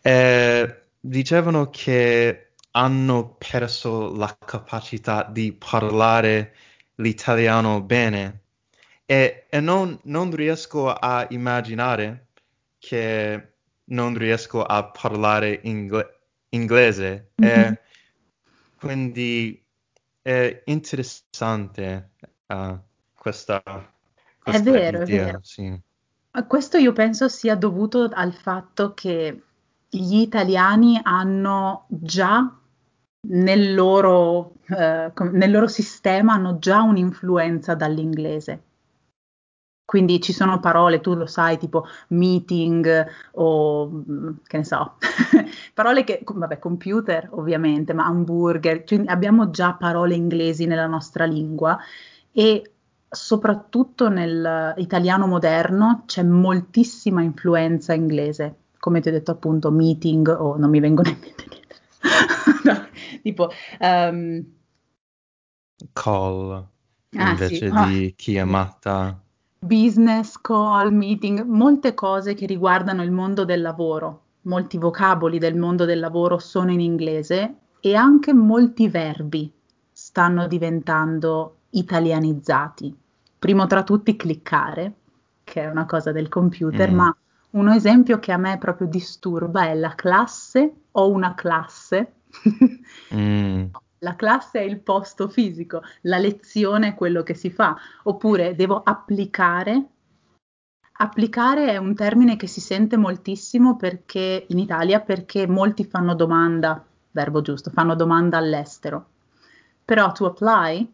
E 0.00 0.84
dicevano 0.98 1.68
che 1.68 2.52
hanno 2.70 3.36
perso 3.36 4.14
la 4.14 4.34
capacità 4.38 5.28
di 5.30 5.52
parlare 5.52 6.54
l'italiano 7.00 7.82
bene 7.82 8.40
e, 9.04 9.46
e 9.48 9.60
non, 9.60 9.98
non 10.04 10.34
riesco 10.34 10.92
a 10.92 11.26
immaginare 11.30 12.28
che 12.78 13.52
non 13.84 14.16
riesco 14.16 14.62
a 14.62 14.84
parlare 14.84 15.60
ingle- 15.64 16.20
inglese 16.50 17.32
mm-hmm. 17.42 17.72
e 17.72 17.80
quindi 18.78 19.62
è 20.22 20.62
interessante 20.66 22.10
uh, 22.46 22.78
questa, 23.14 23.62
questa, 24.42 24.60
è 24.60 24.72
vero, 24.72 25.02
idea, 25.02 25.22
è 25.22 25.24
vero. 25.26 25.40
Sì. 25.42 25.80
Questo 26.46 26.78
io 26.78 26.92
penso 26.92 27.28
sia 27.28 27.56
dovuto 27.56 28.08
al 28.12 28.32
fatto 28.32 28.94
che 28.94 29.42
gli 29.88 30.20
italiani 30.20 31.00
hanno 31.02 31.86
già 31.88 32.59
nel 33.28 33.74
loro, 33.74 34.54
eh, 34.68 35.12
nel 35.32 35.50
loro 35.50 35.66
sistema 35.66 36.34
hanno 36.34 36.58
già 36.58 36.82
un'influenza 36.82 37.74
dall'inglese. 37.74 38.62
Quindi 39.84 40.20
ci 40.20 40.32
sono 40.32 40.60
parole, 40.60 41.00
tu 41.00 41.14
lo 41.14 41.26
sai, 41.26 41.58
tipo 41.58 41.84
meeting 42.10 43.06
o 43.32 43.88
mm, 43.88 44.28
che 44.46 44.58
ne 44.58 44.64
so, 44.64 44.94
parole 45.74 46.04
che, 46.04 46.22
vabbè, 46.24 46.60
computer 46.60 47.28
ovviamente, 47.32 47.92
ma 47.92 48.04
hamburger, 48.04 48.84
cioè 48.84 49.02
abbiamo 49.06 49.50
già 49.50 49.74
parole 49.74 50.14
inglesi 50.14 50.66
nella 50.66 50.86
nostra 50.86 51.24
lingua 51.24 51.76
e 52.30 52.70
soprattutto 53.08 54.08
nell'italiano 54.08 55.26
moderno 55.26 56.04
c'è 56.06 56.22
moltissima 56.22 57.22
influenza 57.22 57.92
inglese, 57.92 58.54
come 58.78 59.00
ti 59.00 59.08
ho 59.08 59.12
detto 59.12 59.32
appunto, 59.32 59.72
meeting 59.72 60.28
o 60.28 60.56
non 60.56 60.70
mi 60.70 60.78
vengono 60.78 61.08
in 61.08 61.16
mente. 61.20 61.59
no, 62.64 62.88
tipo 63.22 63.50
um, 63.78 64.44
call 65.92 66.52
ah, 67.16 67.30
invece 67.30 67.68
sì. 67.68 67.86
di 67.86 68.06
oh. 68.06 68.12
chiamata 68.16 69.22
business, 69.60 70.40
call, 70.40 70.90
meeting, 70.90 71.42
molte 71.42 71.92
cose 71.92 72.34
che 72.34 72.46
riguardano 72.46 73.02
il 73.02 73.10
mondo 73.10 73.44
del 73.44 73.60
lavoro. 73.60 74.22
Molti 74.42 74.78
vocaboli 74.78 75.38
del 75.38 75.54
mondo 75.54 75.84
del 75.84 76.00
lavoro 76.00 76.38
sono 76.38 76.72
in 76.72 76.80
inglese 76.80 77.56
e 77.80 77.94
anche 77.94 78.32
molti 78.32 78.88
verbi 78.88 79.52
stanno 79.92 80.46
diventando 80.46 81.56
italianizzati. 81.70 82.96
Primo 83.38 83.66
tra 83.66 83.82
tutti 83.82 84.16
cliccare, 84.16 84.94
che 85.44 85.62
è 85.62 85.70
una 85.70 85.84
cosa 85.84 86.10
del 86.10 86.28
computer, 86.28 86.90
mm. 86.90 86.94
ma 86.94 87.16
un 87.50 87.68
esempio 87.68 88.18
che 88.18 88.32
a 88.32 88.36
me 88.36 88.58
proprio 88.58 88.86
disturba 88.86 89.64
è 89.64 89.74
la 89.74 89.94
classe 89.94 90.72
o 90.92 91.10
una 91.10 91.34
classe. 91.34 92.12
mm. 93.14 93.64
La 94.02 94.16
classe 94.16 94.60
è 94.60 94.62
il 94.62 94.78
posto 94.78 95.28
fisico, 95.28 95.82
la 96.02 96.16
lezione 96.16 96.88
è 96.88 96.94
quello 96.94 97.22
che 97.22 97.34
si 97.34 97.50
fa, 97.50 97.76
oppure 98.04 98.54
devo 98.54 98.82
applicare. 98.82 99.84
Applicare 100.92 101.72
è 101.72 101.76
un 101.76 101.94
termine 101.94 102.36
che 102.36 102.46
si 102.46 102.60
sente 102.60 102.96
moltissimo 102.96 103.76
perché 103.76 104.46
in 104.48 104.58
Italia 104.58 105.00
perché 105.00 105.46
molti 105.46 105.84
fanno 105.84 106.14
domanda, 106.14 106.82
verbo 107.10 107.42
giusto, 107.42 107.70
fanno 107.70 107.94
domanda 107.94 108.38
all'estero. 108.38 109.06
Però 109.84 110.12
to 110.12 110.26
apply, 110.26 110.90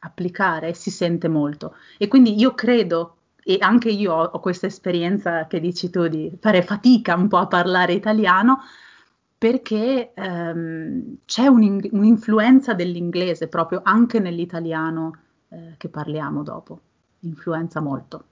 applicare, 0.00 0.74
si 0.74 0.90
sente 0.90 1.28
molto. 1.28 1.76
E 1.96 2.08
quindi 2.08 2.34
io 2.38 2.54
credo, 2.54 3.18
e 3.44 3.56
anche 3.60 3.90
io 3.90 4.12
ho, 4.12 4.22
ho 4.24 4.40
questa 4.40 4.66
esperienza 4.66 5.46
che 5.46 5.60
dici 5.60 5.90
tu 5.90 6.06
di 6.08 6.32
fare 6.40 6.62
fatica 6.62 7.14
un 7.14 7.28
po' 7.28 7.38
a 7.38 7.46
parlare 7.46 7.92
italiano, 7.92 8.60
perché 9.36 10.12
ehm, 10.14 11.16
c'è 11.24 11.46
un, 11.46 11.80
un'influenza 11.90 12.74
dell'inglese 12.74 13.48
proprio 13.48 13.80
anche 13.82 14.20
nell'italiano 14.20 15.16
eh, 15.48 15.74
che 15.76 15.88
parliamo 15.88 16.42
dopo. 16.42 16.80
Influenza 17.20 17.80
molto. 17.80 18.24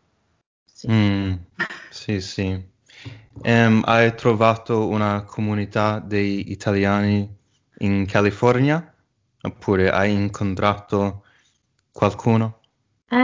Sì, 0.65 0.91
mm, 0.91 1.33
sì. 1.91 2.21
sì. 2.21 2.69
Um, 3.43 3.83
hai 3.87 4.15
trovato 4.15 4.89
una 4.89 5.23
comunità 5.25 5.99
dei 5.99 6.51
italiani 6.51 7.29
in 7.79 8.07
California? 8.07 8.95
Oppure 9.43 9.91
hai 9.91 10.13
incontrato 10.13 11.25
qualcuno? 11.91 12.61
Eh, 13.09 13.17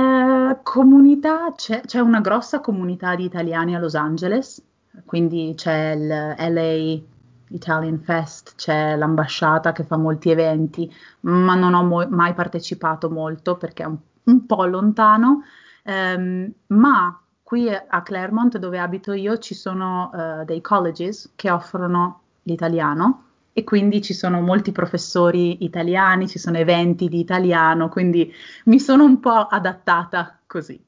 comunità, 0.63 1.53
c'è, 1.55 1.81
c'è 1.81 2.01
una 2.01 2.21
grossa 2.21 2.61
comunità 2.61 3.15
di 3.15 3.25
italiani 3.25 3.75
a 3.75 3.79
Los 3.79 3.95
Angeles, 3.95 4.63
quindi 5.05 5.53
c'è 5.57 5.93
il 5.93 6.07
LA 6.09 7.01
Italian 7.49 7.99
Fest, 7.99 8.55
c'è 8.57 8.97
l'ambasciata 8.97 9.73
che 9.73 9.85
fa 9.85 9.97
molti 9.97 10.31
eventi, 10.31 10.93
ma 11.21 11.55
non 11.55 11.75
ho 11.75 11.83
mo- 11.83 12.09
mai 12.09 12.35
partecipato 12.35 13.11
molto 13.11 13.57
perché 13.57 13.83
è 13.83 13.87
un, 13.87 13.97
un 14.25 14.47
po' 14.47 14.65
lontano. 14.65 15.43
Um, 15.85 16.53
ma 16.69 17.21
qui 17.43 17.69
a 17.71 18.03
Claremont, 18.03 18.59
dove 18.59 18.79
abito 18.79 19.13
io, 19.13 19.39
ci 19.39 19.55
sono 19.55 20.11
uh, 20.13 20.45
dei 20.45 20.61
colleges 20.61 21.33
che 21.37 21.51
offrono 21.51 22.21
l'italiano 22.43 23.23
e 23.53 23.65
quindi 23.65 24.03
ci 24.03 24.13
sono 24.13 24.41
molti 24.41 24.73
professori 24.73 25.65
italiani, 25.65 26.29
ci 26.29 26.39
sono 26.39 26.59
eventi 26.59 27.09
di 27.09 27.21
italiano, 27.21 27.89
quindi 27.89 28.31
mi 28.65 28.79
sono 28.79 29.05
un 29.05 29.19
po' 29.19 29.47
adattata 29.47 30.36
così. 30.47 30.83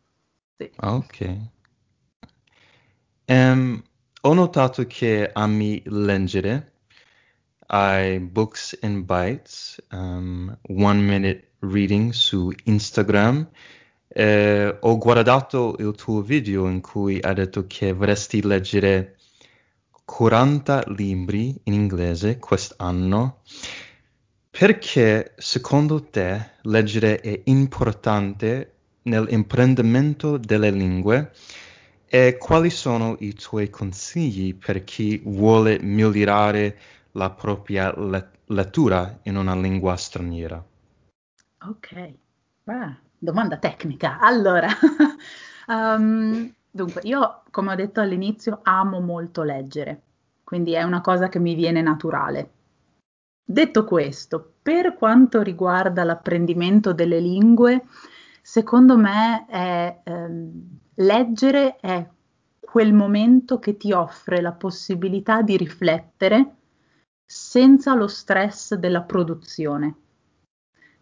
Sì. 0.56 0.70
Ah, 0.76 0.94
ok. 0.94 1.36
Um, 3.26 3.82
ho 4.22 4.34
notato 4.34 4.86
che 4.86 5.30
ami 5.32 5.82
leggere. 5.86 6.72
Hai 7.66 8.18
Books 8.20 8.78
and 8.80 9.04
Bites, 9.04 9.84
um, 9.90 10.56
One 10.62 11.00
Minute 11.00 11.50
Reading 11.60 12.12
su 12.12 12.50
Instagram. 12.64 13.48
Eh, 14.08 14.78
ho 14.80 14.96
guardato 14.96 15.76
il 15.78 15.94
tuo 15.94 16.22
video 16.22 16.66
in 16.66 16.80
cui 16.80 17.20
hai 17.20 17.34
detto 17.34 17.66
che 17.66 17.92
vorresti 17.92 18.42
leggere 18.42 19.18
40 20.04 20.84
libri 20.86 21.54
in 21.64 21.74
inglese 21.74 22.38
quest'anno. 22.38 23.42
Perché 24.50 25.34
secondo 25.36 26.02
te 26.02 26.52
leggere 26.62 27.20
è 27.20 27.42
importante 27.44 28.77
nell'imprendimento 29.08 30.36
delle 30.36 30.70
lingue 30.70 31.32
e 32.06 32.36
quali 32.38 32.70
sono 32.70 33.16
i 33.20 33.34
tuoi 33.34 33.68
consigli 33.70 34.54
per 34.54 34.84
chi 34.84 35.20
vuole 35.24 35.78
migliorare 35.80 36.78
la 37.12 37.30
propria 37.30 37.92
le- 37.98 38.30
lettura 38.46 39.18
in 39.22 39.36
una 39.36 39.56
lingua 39.56 39.96
straniera? 39.96 40.64
Ok, 41.66 42.14
ah, 42.66 42.96
domanda 43.18 43.56
tecnica. 43.56 44.18
Allora, 44.20 44.68
um, 45.66 46.52
Dunque, 46.70 47.00
io, 47.04 47.42
come 47.50 47.72
ho 47.72 47.74
detto 47.74 48.00
all'inizio, 48.00 48.60
amo 48.62 49.00
molto 49.00 49.42
leggere, 49.42 50.02
quindi 50.44 50.74
è 50.74 50.82
una 50.84 51.00
cosa 51.00 51.28
che 51.28 51.40
mi 51.40 51.54
viene 51.54 51.80
naturale. 51.80 52.50
Detto 53.42 53.84
questo, 53.84 54.52
per 54.62 54.94
quanto 54.94 55.42
riguarda 55.42 56.04
l'apprendimento 56.04 56.92
delle 56.92 57.18
lingue, 57.18 57.86
secondo 58.58 58.96
me 58.96 59.46
è, 59.46 60.00
ehm, 60.02 60.78
leggere 60.96 61.76
è 61.76 62.04
quel 62.58 62.92
momento 62.92 63.60
che 63.60 63.76
ti 63.76 63.92
offre 63.92 64.40
la 64.40 64.50
possibilità 64.50 65.42
di 65.42 65.56
riflettere 65.56 66.56
senza 67.24 67.94
lo 67.94 68.08
stress 68.08 68.74
della 68.74 69.02
produzione. 69.02 69.94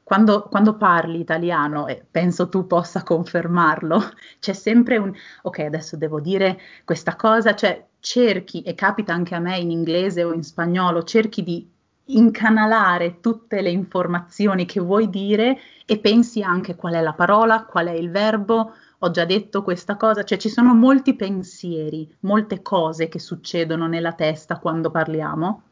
Quando, 0.02 0.42
quando, 0.42 0.76
parli 0.76 1.18
italiano, 1.18 1.86
e 1.86 2.04
penso 2.08 2.50
tu 2.50 2.66
possa 2.66 3.02
confermarlo, 3.02 4.00
c'è 4.38 4.52
sempre 4.52 4.98
un 4.98 5.10
ok, 5.42 5.58
adesso 5.60 5.96
devo 5.96 6.20
dire 6.20 6.60
questa 6.84 7.16
cosa, 7.16 7.54
cioè 7.54 7.86
cerchi, 8.00 8.60
e 8.60 8.74
capita 8.74 9.14
anche 9.14 9.34
a 9.34 9.40
me 9.40 9.56
in 9.56 9.70
inglese 9.70 10.22
o 10.24 10.34
in 10.34 10.42
spagnolo, 10.42 11.04
cerchi 11.04 11.42
di 11.42 11.66
incanalare 12.06 13.20
tutte 13.20 13.60
le 13.60 13.70
informazioni 13.70 14.64
che 14.66 14.80
vuoi 14.80 15.08
dire 15.08 15.58
e 15.84 15.98
pensi 15.98 16.42
anche 16.42 16.76
qual 16.76 16.94
è 16.94 17.00
la 17.00 17.14
parola, 17.14 17.64
qual 17.64 17.86
è 17.86 17.92
il 17.92 18.10
verbo, 18.10 18.72
ho 18.98 19.10
già 19.10 19.24
detto 19.24 19.62
questa 19.62 19.96
cosa, 19.96 20.24
cioè 20.24 20.38
ci 20.38 20.48
sono 20.48 20.74
molti 20.74 21.14
pensieri, 21.14 22.12
molte 22.20 22.62
cose 22.62 23.08
che 23.08 23.18
succedono 23.18 23.86
nella 23.86 24.12
testa 24.12 24.58
quando 24.58 24.90
parliamo 24.90 25.62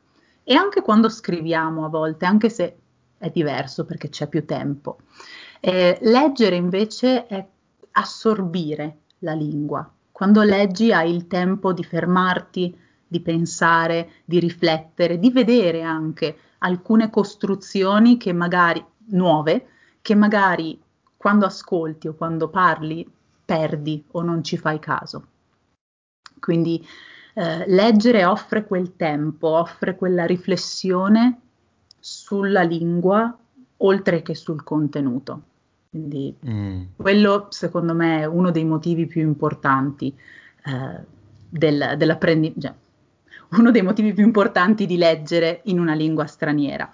e 0.43 0.55
anche 0.55 0.83
quando 0.83 1.09
scriviamo 1.09 1.85
a 1.85 1.89
volte, 1.89 2.27
anche 2.27 2.51
se 2.51 2.77
è 3.17 3.31
diverso 3.31 3.85
perché 3.85 4.09
c'è 4.09 4.29
più 4.29 4.45
tempo. 4.45 4.99
Eh, 5.61 5.99
leggere 6.03 6.57
invece 6.57 7.27
è 7.27 7.47
assorbire 7.93 8.99
la 9.21 9.33
lingua. 9.33 9.91
Quando 10.13 10.43
leggi 10.43 10.93
hai 10.93 11.13
il 11.13 11.27
tempo 11.27 11.73
di 11.73 11.83
fermarti, 11.83 12.79
di 13.07 13.21
pensare, 13.21 14.11
di 14.25 14.39
riflettere, 14.39 15.19
di 15.19 15.31
vedere 15.31 15.83
anche 15.83 16.37
alcune 16.59 17.11
costruzioni 17.11 18.17
che 18.17 18.33
magari 18.33 18.85
nuove, 19.07 19.67
che 20.01 20.15
magari 20.15 20.81
quando 21.17 21.47
ascolti 21.47 22.09
o 22.09 22.15
quando 22.15 22.49
parli 22.49 23.09
perdi 23.45 24.05
o 24.13 24.23
non 24.23 24.43
ci 24.43 24.57
fai 24.57 24.79
caso. 24.79 25.27
Quindi 26.41 26.85
eh, 27.35 27.65
leggere 27.67 28.25
offre 28.25 28.65
quel 28.65 28.97
tempo, 28.97 29.49
offre 29.49 29.97
quella 29.97 30.25
riflessione 30.25 31.41
sulla 31.99 32.63
lingua 32.63 33.37
oltre 33.79 34.23
che 34.23 34.35
sul 34.35 34.63
contenuto. 34.63 35.43
Quindi 35.91 36.35
mm. 36.47 36.83
quello 36.97 37.47
secondo 37.51 37.95
me 37.95 38.21
è 38.21 38.25
uno 38.25 38.51
dei 38.51 38.65
motivi 38.65 39.07
più 39.07 39.23
importanti 39.23 40.15
eh, 40.65 41.01
del, 41.49 41.95
dell'apprendimento, 41.97 42.61
cioè, 42.61 42.75
uno 43.57 43.71
dei 43.71 43.83
motivi 43.83 44.13
più 44.13 44.25
importanti 44.25 44.87
di 44.87 44.97
leggere 44.97 45.61
in 45.65 45.79
una 45.79 45.95
lingua 45.95 46.27
straniera. 46.27 46.93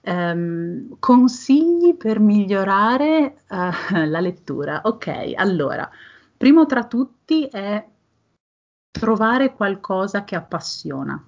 Um, 0.00 0.96
consigli 0.98 1.96
per 1.96 2.20
migliorare 2.20 3.42
uh, 3.48 4.06
la 4.06 4.20
lettura. 4.20 4.80
Ok, 4.84 5.32
allora, 5.34 5.88
primo 6.36 6.66
tra 6.66 6.84
tutti 6.84 7.46
è 7.46 7.84
trovare 8.90 9.54
qualcosa 9.54 10.24
che 10.24 10.36
appassiona 10.36 11.22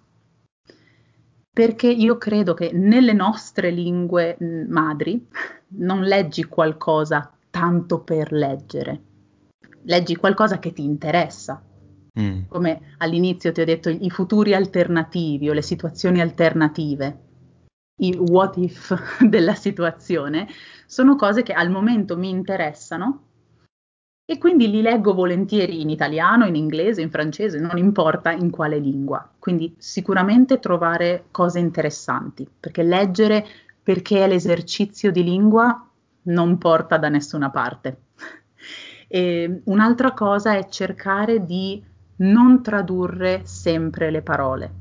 perché 1.52 1.88
io 1.88 2.16
credo 2.16 2.54
che 2.54 2.70
nelle 2.72 3.12
nostre 3.12 3.70
lingue 3.70 4.36
mh, 4.38 4.64
madri 4.68 5.28
non 5.68 6.02
leggi 6.02 6.44
qualcosa 6.44 7.30
tanto 7.50 8.00
per 8.00 8.32
leggere, 8.32 9.00
leggi 9.82 10.16
qualcosa 10.16 10.58
che 10.58 10.72
ti 10.72 10.84
interessa. 10.84 11.62
Mm. 12.18 12.42
Come 12.48 12.94
all'inizio 12.98 13.52
ti 13.52 13.60
ho 13.60 13.64
detto, 13.64 13.88
i 13.88 14.10
futuri 14.10 14.54
alternativi 14.54 15.48
o 15.48 15.52
le 15.52 15.62
situazioni 15.62 16.20
alternative, 16.20 17.18
i 17.96 18.16
what 18.16 18.56
if 18.56 18.94
della 19.22 19.54
situazione, 19.54 20.48
sono 20.86 21.16
cose 21.16 21.42
che 21.42 21.52
al 21.52 21.70
momento 21.70 22.16
mi 22.16 22.30
interessano 22.30 23.24
e 24.24 24.38
quindi 24.38 24.70
li 24.70 24.80
leggo 24.80 25.12
volentieri 25.12 25.80
in 25.80 25.90
italiano, 25.90 26.46
in 26.46 26.54
inglese, 26.54 27.02
in 27.02 27.10
francese, 27.10 27.58
non 27.58 27.78
importa 27.78 28.30
in 28.30 28.50
quale 28.50 28.78
lingua. 28.78 29.28
Quindi 29.38 29.74
sicuramente 29.78 30.60
trovare 30.60 31.24
cose 31.32 31.58
interessanti, 31.58 32.48
perché 32.58 32.84
leggere 32.84 33.44
perché 33.82 34.22
è 34.22 34.28
l'esercizio 34.28 35.10
di 35.10 35.24
lingua 35.24 35.84
non 36.22 36.58
porta 36.58 36.96
da 36.96 37.08
nessuna 37.08 37.50
parte. 37.50 38.02
E 39.12 39.62
un'altra 39.64 40.12
cosa 40.12 40.54
è 40.56 40.68
cercare 40.68 41.44
di 41.44 41.84
non 42.20 42.62
tradurre 42.62 43.42
sempre 43.44 44.10
le 44.10 44.22
parole, 44.22 44.72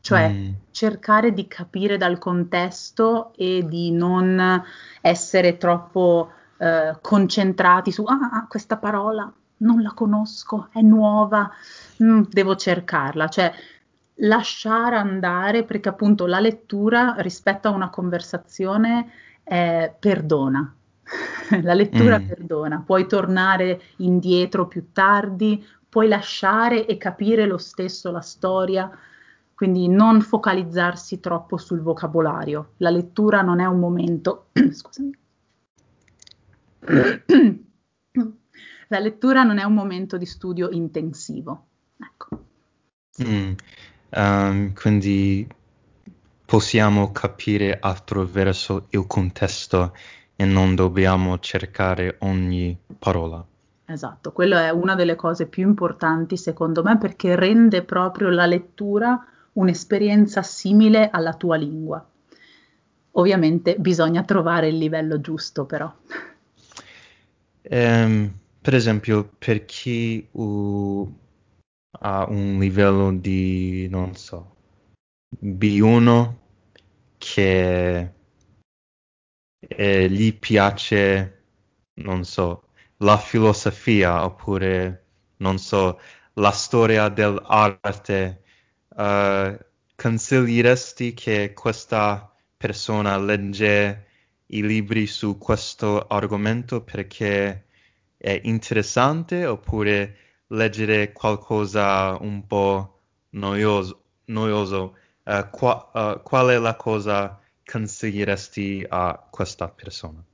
cioè 0.00 0.30
mm. 0.30 0.52
cercare 0.70 1.32
di 1.32 1.46
capire 1.46 1.96
dal 1.96 2.18
contesto 2.18 3.32
e 3.36 3.64
di 3.66 3.90
non 3.90 4.62
essere 5.00 5.56
troppo 5.56 6.30
eh, 6.58 6.96
concentrati 7.00 7.90
su 7.90 8.02
ah, 8.04 8.30
ah, 8.32 8.46
questa 8.48 8.76
parola 8.76 9.32
non 9.58 9.82
la 9.82 9.92
conosco, 9.94 10.68
è 10.72 10.80
nuova, 10.80 11.50
mm, 12.02 12.22
devo 12.28 12.54
cercarla, 12.54 13.28
cioè 13.28 13.52
lasciare 14.18 14.96
andare 14.96 15.64
perché 15.64 15.88
appunto 15.88 16.26
la 16.26 16.38
lettura 16.38 17.16
rispetto 17.18 17.68
a 17.68 17.72
una 17.72 17.90
conversazione 17.90 19.10
eh, 19.42 19.94
perdona. 19.98 20.74
la 21.62 21.74
lettura 21.74 22.18
mm. 22.18 22.26
perdona, 22.26 22.82
puoi 22.84 23.06
tornare 23.06 23.80
indietro 23.98 24.66
più 24.66 24.92
tardi, 24.92 25.64
puoi 25.94 26.08
lasciare 26.08 26.86
e 26.86 26.96
capire 26.96 27.46
lo 27.46 27.56
stesso 27.56 28.10
la 28.10 28.20
storia, 28.20 28.90
quindi 29.54 29.86
non 29.86 30.22
focalizzarsi 30.22 31.20
troppo 31.20 31.56
sul 31.56 31.82
vocabolario. 31.82 32.72
La 32.78 32.90
lettura 32.90 33.42
non 33.42 33.60
è 33.60 33.64
un 33.66 33.78
momento, 33.78 34.48
scusami, 34.72 35.16
la 38.88 38.98
lettura 38.98 39.44
non 39.44 39.58
è 39.58 39.62
un 39.62 39.72
momento 39.72 40.16
di 40.16 40.26
studio 40.26 40.68
intensivo. 40.70 41.66
Ecco. 41.96 42.44
Mm, 43.24 43.52
um, 44.16 44.72
quindi 44.72 45.46
possiamo 46.44 47.12
capire 47.12 47.78
attraverso 47.80 48.88
il 48.90 49.06
contesto 49.06 49.94
e 50.34 50.44
non 50.44 50.74
dobbiamo 50.74 51.38
cercare 51.38 52.16
ogni 52.18 52.76
parola. 52.98 53.46
Esatto, 53.86 54.32
quella 54.32 54.66
è 54.66 54.70
una 54.70 54.94
delle 54.94 55.14
cose 55.14 55.46
più 55.46 55.66
importanti 55.68 56.36
secondo 56.38 56.82
me 56.82 56.96
perché 56.96 57.36
rende 57.36 57.82
proprio 57.82 58.30
la 58.30 58.46
lettura 58.46 59.26
un'esperienza 59.52 60.42
simile 60.42 61.10
alla 61.10 61.34
tua 61.34 61.56
lingua. 61.56 62.04
Ovviamente 63.16 63.76
bisogna 63.76 64.24
trovare 64.24 64.68
il 64.68 64.78
livello 64.78 65.20
giusto 65.20 65.66
però. 65.66 65.92
Um, 67.70 68.32
per 68.60 68.74
esempio, 68.74 69.30
per 69.38 69.64
chi 69.66 70.26
uh, 70.30 71.18
ha 72.00 72.26
un 72.28 72.58
livello 72.58 73.12
di, 73.12 73.86
non 73.90 74.14
so, 74.16 74.56
B1 75.42 76.34
che 77.18 78.12
eh, 79.58 80.10
gli 80.10 80.38
piace, 80.38 81.42
non 81.94 82.24
so, 82.24 82.63
la 83.04 83.18
filosofia 83.18 84.24
oppure, 84.24 85.04
non 85.38 85.58
so, 85.58 86.00
la 86.34 86.50
storia 86.50 87.08
dell'arte, 87.10 88.42
uh, 88.96 89.56
consiglieresti 89.94 91.12
che 91.12 91.52
questa 91.52 92.34
persona 92.56 93.18
legge 93.18 94.06
i 94.46 94.66
libri 94.66 95.06
su 95.06 95.36
questo 95.38 96.06
argomento 96.06 96.82
perché 96.82 97.66
è 98.16 98.40
interessante 98.44 99.44
oppure 99.46 100.16
leggere 100.48 101.12
qualcosa 101.12 102.16
un 102.20 102.46
po' 102.46 103.00
noioso? 103.30 104.02
noioso 104.26 104.96
uh, 105.24 105.50
qua, 105.50 105.90
uh, 105.92 106.22
qual 106.22 106.48
è 106.48 106.58
la 106.58 106.76
cosa 106.76 107.38
consiglieresti 107.64 108.86
a 108.88 109.28
questa 109.30 109.68
persona? 109.68 110.24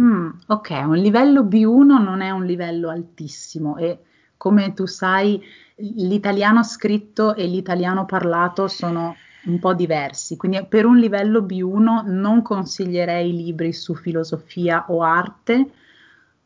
Mm, 0.00 0.28
ok, 0.48 0.70
un 0.84 0.96
livello 0.98 1.42
B1 1.42 2.02
non 2.02 2.20
è 2.20 2.30
un 2.30 2.44
livello 2.44 2.90
altissimo 2.90 3.78
e 3.78 4.00
come 4.36 4.74
tu 4.74 4.84
sai 4.86 5.42
l'italiano 5.76 6.62
scritto 6.62 7.34
e 7.34 7.46
l'italiano 7.46 8.04
parlato 8.04 8.68
sono 8.68 9.16
un 9.46 9.58
po' 9.58 9.72
diversi, 9.72 10.36
quindi 10.36 10.62
per 10.68 10.84
un 10.84 10.98
livello 10.98 11.40
B1 11.40 12.10
non 12.10 12.42
consiglierei 12.42 13.34
libri 13.34 13.72
su 13.72 13.94
filosofia 13.94 14.84
o 14.88 15.02
arte 15.02 15.70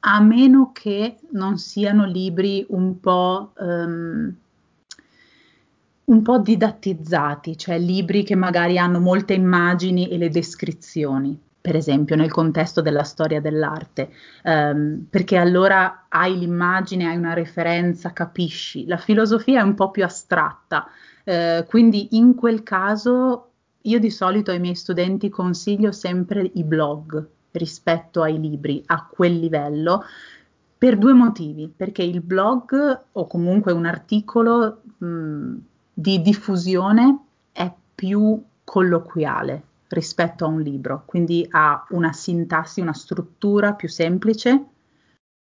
a 0.00 0.20
meno 0.20 0.70
che 0.72 1.18
non 1.32 1.58
siano 1.58 2.04
libri 2.04 2.64
un 2.68 3.00
po', 3.00 3.52
um, 3.58 4.32
un 6.04 6.22
po' 6.22 6.38
didattizzati, 6.38 7.56
cioè 7.58 7.78
libri 7.80 8.22
che 8.22 8.36
magari 8.36 8.78
hanno 8.78 9.00
molte 9.00 9.34
immagini 9.34 10.08
e 10.08 10.18
le 10.18 10.28
descrizioni 10.30 11.48
per 11.60 11.76
esempio 11.76 12.16
nel 12.16 12.30
contesto 12.30 12.80
della 12.80 13.02
storia 13.02 13.40
dell'arte, 13.40 14.10
um, 14.44 15.06
perché 15.08 15.36
allora 15.36 16.06
hai 16.08 16.38
l'immagine, 16.38 17.06
hai 17.06 17.16
una 17.16 17.34
referenza, 17.34 18.12
capisci. 18.12 18.86
La 18.86 18.96
filosofia 18.96 19.60
è 19.60 19.62
un 19.62 19.74
po' 19.74 19.90
più 19.90 20.04
astratta, 20.04 20.86
uh, 21.24 21.66
quindi 21.66 22.16
in 22.16 22.34
quel 22.34 22.62
caso 22.62 23.50
io 23.82 23.98
di 23.98 24.10
solito 24.10 24.50
ai 24.50 24.60
miei 24.60 24.74
studenti 24.74 25.28
consiglio 25.28 25.92
sempre 25.92 26.50
i 26.54 26.64
blog 26.64 27.26
rispetto 27.52 28.22
ai 28.22 28.38
libri 28.38 28.82
a 28.86 29.06
quel 29.10 29.38
livello 29.38 30.04
per 30.78 30.96
due 30.96 31.12
motivi, 31.12 31.70
perché 31.74 32.02
il 32.02 32.22
blog 32.22 33.02
o 33.12 33.26
comunque 33.26 33.72
un 33.72 33.84
articolo 33.84 34.80
mh, 34.96 35.54
di 35.92 36.22
diffusione 36.22 37.18
è 37.52 37.70
più 37.94 38.42
colloquiale, 38.64 39.62
rispetto 39.90 40.44
a 40.44 40.48
un 40.48 40.60
libro, 40.60 41.02
quindi 41.06 41.46
ha 41.50 41.84
una 41.90 42.12
sintassi, 42.12 42.80
una 42.80 42.92
struttura 42.92 43.74
più 43.74 43.88
semplice, 43.88 44.64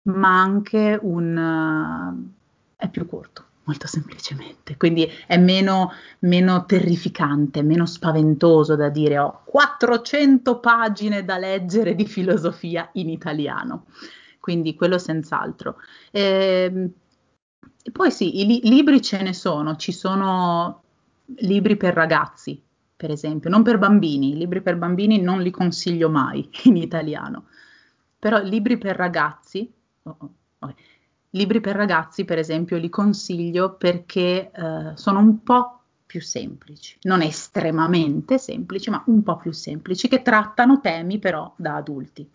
ma 0.04 0.42
anche 0.42 0.98
un... 1.02 1.38
Uh, 1.38 2.40
è 2.76 2.90
più 2.90 3.06
corto, 3.06 3.46
molto 3.66 3.86
semplicemente, 3.86 4.76
quindi 4.76 5.08
è 5.28 5.38
meno, 5.38 5.92
meno 6.20 6.66
terrificante, 6.66 7.62
meno 7.62 7.86
spaventoso 7.86 8.76
da 8.76 8.90
dire 8.90 9.20
ho 9.20 9.44
400 9.46 10.60
pagine 10.60 11.24
da 11.24 11.38
leggere 11.38 11.94
di 11.94 12.08
filosofia 12.08 12.90
in 12.94 13.10
italiano, 13.10 13.86
quindi 14.40 14.74
quello 14.74 14.98
senz'altro. 14.98 15.76
E, 16.10 16.70
ehm, 16.72 16.92
e 17.84 17.92
poi 17.92 18.12
sì, 18.12 18.40
i 18.42 18.46
li- 18.48 18.62
libri 18.64 19.02
ce 19.02 19.22
ne 19.22 19.34
sono, 19.34 19.76
ci 19.76 19.92
sono 19.92 20.82
libri 21.38 21.78
per 21.78 21.94
ragazzi, 21.94 22.60
per 23.02 23.10
esempio, 23.10 23.50
non 23.50 23.64
per 23.64 23.80
bambini, 23.80 24.34
i 24.34 24.38
libri 24.38 24.62
per 24.62 24.78
bambini 24.78 25.20
non 25.20 25.42
li 25.42 25.50
consiglio 25.50 26.08
mai 26.08 26.48
in 26.66 26.78
italiano, 26.78 27.48
però 28.20 28.40
libri 28.44 28.78
per 28.78 28.96
ragazzi, 28.96 29.74
oh, 30.04 30.16
oh, 30.20 30.34
okay. 30.60 30.76
libri 31.32 31.60
per 31.62 31.76
ragazzi 31.76 32.26
per 32.26 32.38
esempio 32.38 32.78
li 32.78 32.90
consiglio 32.90 33.74
perché 33.74 34.52
eh, 34.52 34.92
sono 34.94 35.18
un 35.18 35.42
po' 35.42 35.82
più 36.06 36.22
semplici, 36.22 36.96
non 37.02 37.24
estremamente 37.24 38.38
semplici, 38.38 38.92
ma 38.92 39.02
un 39.08 39.24
po' 39.24 39.38
più 39.38 39.52
semplici, 39.52 40.08
che 40.08 40.22
trattano 40.22 40.80
temi 40.80 41.18
però 41.18 41.52
da 41.58 41.78
adulti. 41.78 42.30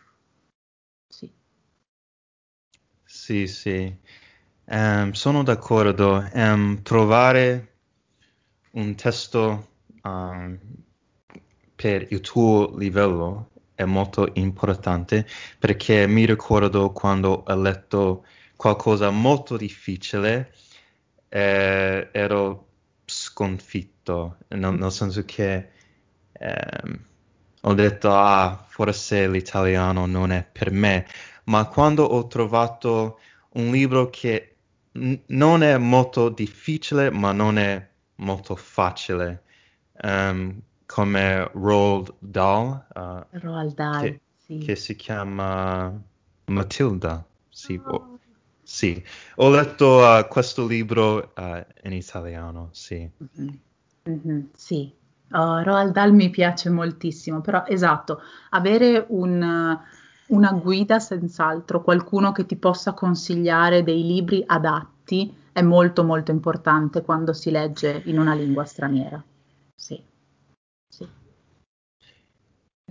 Sì, 1.06 1.30
sì. 3.04 3.46
sì. 3.46 3.96
Um, 4.64 5.12
sono 5.12 5.44
d'accordo. 5.44 6.28
Um, 6.32 6.82
trovare 6.82 7.74
un 8.72 8.96
testo 8.96 9.74
um, 10.06 10.58
per 11.74 12.06
il 12.10 12.20
tuo 12.20 12.76
livello 12.76 13.50
è 13.74 13.84
molto 13.84 14.30
importante 14.34 15.26
perché 15.58 16.06
mi 16.06 16.24
ricordo 16.24 16.92
quando 16.92 17.44
ho 17.46 17.60
letto 17.60 18.24
qualcosa 18.56 19.10
molto 19.10 19.56
difficile 19.56 20.52
eh, 21.28 22.08
ero 22.12 22.68
sconfitto. 23.04 24.38
Nel, 24.48 24.74
nel 24.74 24.92
senso 24.92 25.24
che 25.24 25.68
eh, 26.32 27.00
ho 27.62 27.74
detto 27.74 28.10
ah 28.12 28.64
forse 28.68 29.28
l'italiano 29.28 30.06
non 30.06 30.32
è 30.32 30.46
per 30.50 30.70
me. 30.70 31.06
Ma 31.44 31.66
quando 31.66 32.04
ho 32.04 32.26
trovato 32.26 33.20
un 33.54 33.70
libro 33.70 34.08
che 34.10 34.56
n- 34.92 35.20
non 35.26 35.62
è 35.62 35.76
molto 35.76 36.28
difficile 36.30 37.10
ma 37.10 37.32
non 37.32 37.58
è 37.58 37.86
molto 38.16 38.56
facile 38.56 39.42
um, 40.02 40.60
come 40.86 41.50
Roald 41.52 42.14
Dahl, 42.18 42.84
uh, 42.94 43.24
Roald 43.30 43.74
Dahl 43.74 44.00
che, 44.00 44.20
sì. 44.36 44.58
che, 44.58 44.76
si 44.76 44.96
chiama 44.96 45.92
Matilda. 46.46 47.24
Sì, 47.48 47.80
oh. 47.84 47.90
oh, 47.90 48.18
sì. 48.62 49.02
ho 49.36 49.50
letto 49.50 49.98
uh, 49.98 50.26
questo 50.28 50.66
libro 50.66 51.32
uh, 51.36 51.64
in 51.82 51.92
italiano, 51.92 52.68
sì. 52.72 53.08
Mm-hmm. 53.38 53.54
Mm-hmm, 54.08 54.40
sì, 54.54 54.92
oh, 55.32 55.62
Roald 55.62 55.92
Dahl 55.92 56.12
mi 56.12 56.30
piace 56.30 56.70
moltissimo, 56.70 57.40
però 57.40 57.64
esatto, 57.66 58.20
avere 58.50 59.04
un, 59.08 59.76
una 60.28 60.52
guida 60.52 60.98
senz'altro, 60.98 61.82
qualcuno 61.82 62.32
che 62.32 62.46
ti 62.46 62.56
possa 62.56 62.92
consigliare 62.92 63.82
dei 63.82 64.04
libri 64.04 64.44
adatti 64.46 65.34
è 65.52 65.62
molto 65.62 66.04
molto 66.04 66.30
importante 66.30 67.02
quando 67.02 67.32
si 67.32 67.50
legge 67.50 68.02
in 68.04 68.18
una 68.18 68.34
lingua 68.34 68.64
straniera. 68.64 69.22
Sì. 69.76 70.02
sì. 70.88 71.06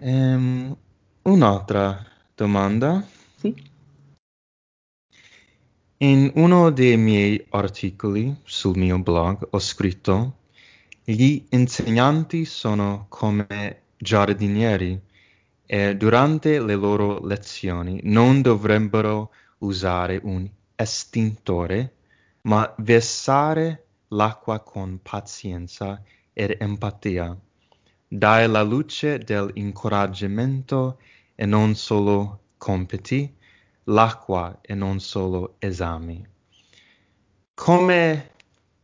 Um, 0.02 0.78
un'altra 1.24 2.06
domanda. 2.36 3.04
Sì. 3.36 3.54
In 5.98 6.32
uno 6.36 6.70
dei 6.72 6.98
miei 6.98 7.46
articoli 7.50 8.36
sul 8.44 8.78
mio 8.78 9.00
blog 9.00 9.48
ho 9.50 9.60
scritto 9.60 10.38
gli 11.04 11.46
insegnanti 11.50 12.46
sono 12.46 13.06
come 13.10 13.84
giardinieri 13.98 15.02
e 15.66 15.96
durante 15.96 16.60
le 16.60 16.76
loro 16.76 17.26
lezioni 17.26 18.00
non 18.04 18.42
dovrebbero 18.42 19.32
usare 19.60 20.20
un 20.24 20.48
estintore, 20.76 21.96
ma 22.42 22.72
versare 22.80 23.86
l'acqua 24.10 24.60
con 24.60 25.00
pazienza 25.02 26.02
ed 26.36 26.58
empatia. 26.60 27.36
Dai 28.08 28.48
la 28.48 28.62
luce 28.62 29.20
dell'incoraggiamento 29.20 31.00
e 31.34 31.46
non 31.46 31.76
solo 31.76 32.42
compiti, 32.58 33.34
l'acqua 33.86 34.60
e 34.62 34.76
non 34.76 35.00
solo 35.00 35.56
esami. 35.60 36.28
Come 37.54 38.32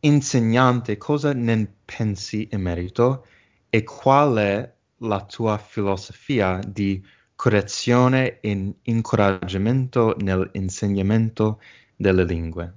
insegnante, 0.00 0.96
cosa 0.96 1.32
ne 1.34 1.70
pensi 1.84 2.48
in 2.50 2.62
merito 2.62 3.26
e 3.68 3.84
qual 3.84 4.36
è 4.36 4.72
la 4.98 5.24
tua 5.24 5.58
filosofia 5.58 6.58
di 6.66 7.04
correzione 7.34 8.40
e 8.40 8.74
incoraggiamento 8.82 10.16
nell'insegnamento 10.18 11.60
delle 11.96 12.24
lingue? 12.24 12.72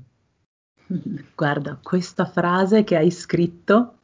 Guarda, 1.36 1.80
questa 1.82 2.26
frase 2.26 2.84
che 2.84 2.98
hai 2.98 3.12
scritto 3.12 4.00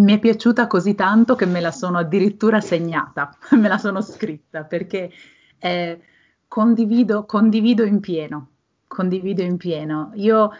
mi 0.00 0.14
è 0.14 0.18
piaciuta 0.18 0.66
così 0.66 0.94
tanto 0.94 1.34
che 1.34 1.46
me 1.46 1.60
la 1.60 1.70
sono 1.70 1.98
addirittura 1.98 2.60
segnata, 2.60 3.36
me 3.56 3.68
la 3.68 3.78
sono 3.78 4.00
scritta 4.00 4.64
perché 4.64 5.10
eh, 5.58 6.00
condivido, 6.48 7.24
condivido 7.26 7.84
in 7.84 8.00
pieno, 8.00 8.48
condivido 8.86 9.42
in 9.42 9.56
pieno. 9.56 10.10
Io 10.14 10.50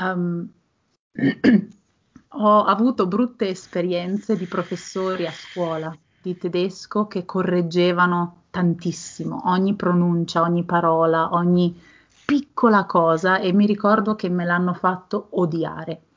um, 0.00 0.48
ho 2.28 2.64
avuto 2.64 3.06
brutte 3.06 3.48
esperienze 3.48 4.36
di 4.36 4.46
professori 4.46 5.26
a 5.26 5.32
scuola 5.32 5.96
di 6.20 6.36
tedesco 6.36 7.06
che 7.06 7.24
correggevano 7.24 8.42
tantissimo 8.50 9.42
ogni 9.44 9.74
pronuncia, 9.74 10.42
ogni 10.42 10.64
parola, 10.64 11.32
ogni 11.32 11.80
piccola 12.24 12.84
cosa 12.84 13.38
e 13.38 13.52
mi 13.52 13.64
ricordo 13.64 14.14
che 14.14 14.28
me 14.28 14.44
l'hanno 14.44 14.74
fatto 14.74 15.28
odiare. 15.30 16.07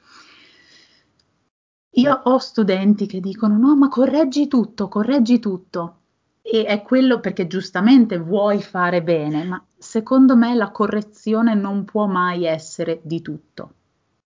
Io 1.96 2.22
ho 2.24 2.38
studenti 2.38 3.06
che 3.06 3.20
dicono 3.20 3.58
no, 3.58 3.76
ma 3.76 3.90
correggi 3.90 4.48
tutto, 4.48 4.88
correggi 4.88 5.40
tutto. 5.40 5.98
E 6.42 6.66
è 6.66 6.82
quello 6.82 7.20
perché 7.20 7.48
giustamente 7.48 8.18
vuoi 8.18 8.62
fare 8.62 9.04
bene, 9.04 9.44
ma 9.44 9.64
secondo 9.78 10.36
me 10.36 10.56
la 10.56 10.72
correzione 10.72 11.54
non 11.54 11.86
può 11.86 12.08
mai 12.08 12.46
essere 12.46 13.02
di 13.04 13.22
tutto, 13.22 13.74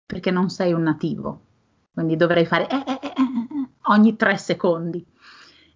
perché 0.04 0.30
non 0.30 0.50
sei 0.50 0.72
un 0.72 0.82
nativo. 0.82 1.40
Quindi 1.92 2.16
dovrei 2.16 2.44
fare 2.44 2.68
eh, 2.68 2.82
eh, 2.86 2.98
eh, 3.00 3.06
eh 3.06 3.68
ogni 3.86 4.16
tre 4.16 4.36
secondi. 4.36 5.04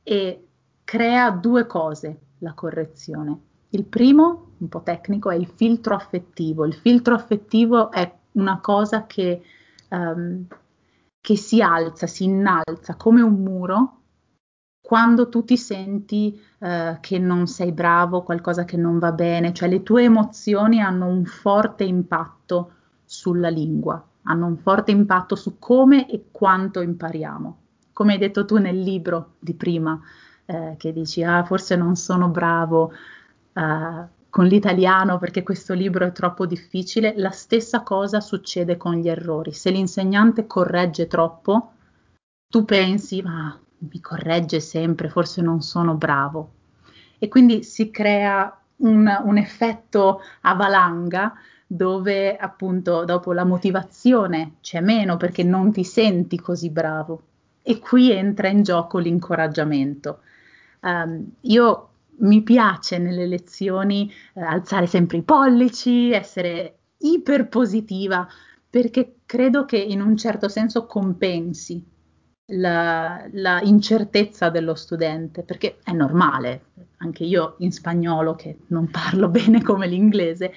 E 0.02 0.48
crea 0.84 1.30
due 1.30 1.66
cose 1.66 2.20
la 2.38 2.54
correzione. 2.54 3.40
Il 3.70 3.84
primo, 3.84 4.52
un 4.58 4.68
po' 4.68 4.82
tecnico, 4.82 5.30
è 5.30 5.36
il 5.36 5.46
filtro 5.46 5.94
affettivo. 5.94 6.64
Il 6.64 6.74
filtro 6.74 7.14
affettivo 7.14 7.90
è 7.90 8.10
una 8.32 8.60
cosa 8.60 9.06
che, 9.06 9.42
um, 9.90 10.46
che 11.28 11.36
si 11.36 11.60
alza, 11.60 12.06
si 12.06 12.24
innalza 12.24 12.94
come 12.96 13.20
un 13.20 13.42
muro 13.42 13.96
quando 14.80 15.28
tu 15.28 15.44
ti 15.44 15.58
senti 15.58 16.40
uh, 16.60 16.96
che 17.00 17.18
non 17.18 17.46
sei 17.46 17.70
bravo, 17.72 18.22
qualcosa 18.22 18.64
che 18.64 18.78
non 18.78 18.98
va 18.98 19.12
bene, 19.12 19.52
cioè 19.52 19.68
le 19.68 19.82
tue 19.82 20.04
emozioni 20.04 20.80
hanno 20.80 21.04
un 21.04 21.26
forte 21.26 21.84
impatto 21.84 22.72
sulla 23.04 23.50
lingua, 23.50 24.02
hanno 24.22 24.46
un 24.46 24.56
forte 24.56 24.90
impatto 24.90 25.36
su 25.36 25.58
come 25.58 26.08
e 26.08 26.28
quanto 26.30 26.80
impariamo. 26.80 27.58
Come 27.92 28.12
hai 28.14 28.18
detto 28.18 28.46
tu 28.46 28.56
nel 28.56 28.80
libro 28.80 29.34
di 29.38 29.52
prima, 29.52 30.00
eh, 30.46 30.76
che 30.78 30.94
dici, 30.94 31.22
ah, 31.22 31.44
forse 31.44 31.76
non 31.76 31.94
sono 31.96 32.28
bravo 32.28 32.90
uh, 33.52 34.08
con 34.30 34.46
l'italiano 34.46 35.18
perché 35.18 35.42
questo 35.42 35.74
libro 35.74 36.04
è 36.04 36.12
troppo 36.12 36.46
difficile, 36.46 37.14
la 37.16 37.30
stessa 37.30 37.82
cosa 37.82 38.20
succede 38.20 38.76
con 38.76 38.94
gli 38.94 39.08
errori. 39.08 39.52
Se 39.52 39.70
l'insegnante 39.70 40.46
corregge 40.46 41.06
troppo, 41.06 41.72
tu 42.48 42.64
pensi, 42.64 43.22
ma 43.22 43.58
mi 43.78 44.00
corregge 44.00 44.60
sempre, 44.60 45.08
forse 45.08 45.40
non 45.40 45.62
sono 45.62 45.94
bravo. 45.94 46.52
E 47.18 47.28
quindi 47.28 47.62
si 47.62 47.90
crea 47.90 48.54
un, 48.76 49.22
un 49.24 49.38
effetto 49.38 50.20
a 50.42 50.54
valanga 50.54 51.34
dove 51.66 52.36
appunto 52.36 53.04
dopo 53.04 53.32
la 53.32 53.44
motivazione 53.44 54.54
c'è 54.62 54.80
meno 54.80 55.16
perché 55.16 55.42
non 55.42 55.72
ti 55.72 55.84
senti 55.84 56.38
così 56.40 56.70
bravo. 56.70 57.22
E 57.62 57.78
qui 57.78 58.10
entra 58.10 58.48
in 58.48 58.62
gioco 58.62 58.98
l'incoraggiamento. 58.98 60.20
Um, 60.80 61.32
io 61.42 61.87
mi 62.20 62.42
piace 62.42 62.98
nelle 62.98 63.26
lezioni 63.26 64.10
eh, 64.34 64.40
alzare 64.40 64.86
sempre 64.86 65.18
i 65.18 65.22
pollici, 65.22 66.10
essere 66.12 66.78
iper 66.98 67.48
positiva, 67.48 68.26
perché 68.68 69.20
credo 69.24 69.64
che 69.64 69.78
in 69.78 70.00
un 70.00 70.16
certo 70.16 70.48
senso 70.48 70.86
compensi 70.86 71.84
la, 72.52 73.26
la, 73.32 73.60
incertezza 73.62 74.48
dello 74.48 74.74
studente, 74.74 75.42
perché 75.42 75.78
è 75.82 75.92
normale, 75.92 76.66
anche 76.98 77.24
io 77.24 77.56
in 77.58 77.72
spagnolo, 77.72 78.34
che 78.34 78.58
non 78.68 78.88
parlo 78.90 79.28
bene 79.30 79.62
come 79.62 79.86
l'inglese, 79.86 80.52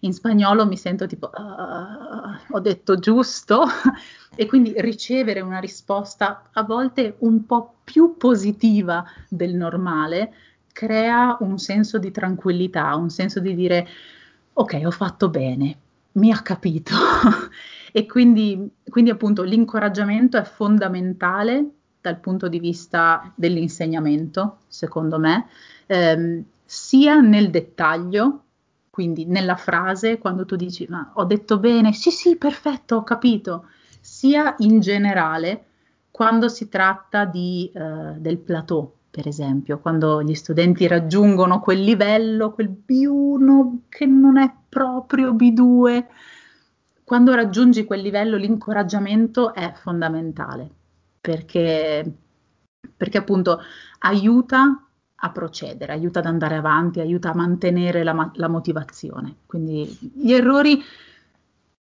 in 0.00 0.12
spagnolo 0.12 0.66
mi 0.66 0.76
sento 0.76 1.06
tipo, 1.06 1.30
uh, 1.32 2.54
ho 2.54 2.60
detto 2.60 2.98
giusto, 2.98 3.64
e 4.34 4.46
quindi 4.46 4.74
ricevere 4.76 5.40
una 5.40 5.58
risposta 5.58 6.50
a 6.52 6.62
volte 6.62 7.16
un 7.20 7.46
po' 7.46 7.76
più 7.84 8.16
positiva 8.16 9.04
del 9.28 9.54
normale 9.54 10.34
crea 10.76 11.38
un 11.40 11.56
senso 11.56 11.96
di 11.96 12.10
tranquillità, 12.10 12.94
un 12.96 13.08
senso 13.08 13.40
di 13.40 13.54
dire 13.54 13.88
ok, 14.52 14.82
ho 14.84 14.90
fatto 14.90 15.30
bene, 15.30 15.78
mi 16.12 16.30
ha 16.30 16.42
capito. 16.42 16.92
e 17.92 18.04
quindi, 18.04 18.70
quindi 18.86 19.08
appunto 19.08 19.42
l'incoraggiamento 19.42 20.36
è 20.36 20.44
fondamentale 20.44 21.64
dal 21.98 22.18
punto 22.18 22.48
di 22.48 22.60
vista 22.60 23.32
dell'insegnamento, 23.34 24.58
secondo 24.68 25.18
me, 25.18 25.46
ehm, 25.86 26.44
sia 26.62 27.20
nel 27.20 27.48
dettaglio, 27.48 28.42
quindi 28.90 29.24
nella 29.24 29.56
frase, 29.56 30.18
quando 30.18 30.44
tu 30.44 30.56
dici 30.56 30.86
ma 30.90 31.10
ho 31.14 31.24
detto 31.24 31.58
bene, 31.58 31.94
sì 31.94 32.10
sì, 32.10 32.36
perfetto, 32.36 32.96
ho 32.96 33.02
capito, 33.02 33.68
sia 33.98 34.54
in 34.58 34.80
generale 34.80 35.64
quando 36.10 36.48
si 36.50 36.68
tratta 36.68 37.24
di, 37.24 37.70
eh, 37.74 38.14
del 38.18 38.36
plateau, 38.36 38.92
per 39.16 39.28
esempio, 39.28 39.78
quando 39.78 40.22
gli 40.22 40.34
studenti 40.34 40.86
raggiungono 40.86 41.60
quel 41.60 41.80
livello, 41.82 42.52
quel 42.52 42.68
B1 42.68 43.78
che 43.88 44.04
non 44.04 44.36
è 44.36 44.52
proprio 44.68 45.32
B2, 45.32 46.04
quando 47.02 47.34
raggiungi 47.34 47.86
quel 47.86 48.02
livello 48.02 48.36
l'incoraggiamento 48.36 49.54
è 49.54 49.72
fondamentale 49.74 50.68
perché, 51.18 52.12
perché 52.94 53.16
appunto 53.16 53.58
aiuta 54.00 54.86
a 55.14 55.30
procedere, 55.30 55.92
aiuta 55.92 56.18
ad 56.18 56.26
andare 56.26 56.56
avanti, 56.56 57.00
aiuta 57.00 57.30
a 57.30 57.34
mantenere 57.34 58.04
la, 58.04 58.30
la 58.34 58.48
motivazione. 58.48 59.36
Quindi 59.46 60.12
gli 60.14 60.34
errori 60.34 60.78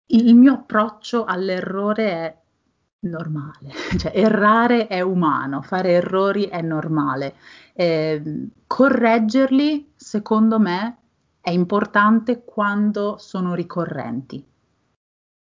il 0.09 0.35
mio 0.35 0.53
approccio 0.53 1.25
all'errore 1.25 2.11
è 2.11 2.42
normale, 3.03 3.73
cioè 3.99 4.13
errare 4.15 4.87
è 4.87 5.01
umano, 5.01 5.63
fare 5.63 5.93
errori 5.93 6.45
è 6.45 6.61
normale. 6.61 7.35
Eh, 7.73 8.49
correggerli, 8.67 9.93
secondo 9.97 10.59
me, 10.59 10.97
è 11.41 11.51
importante 11.51 12.45
quando 12.45 13.17
sono 13.19 13.55
ricorrenti. 13.55 14.45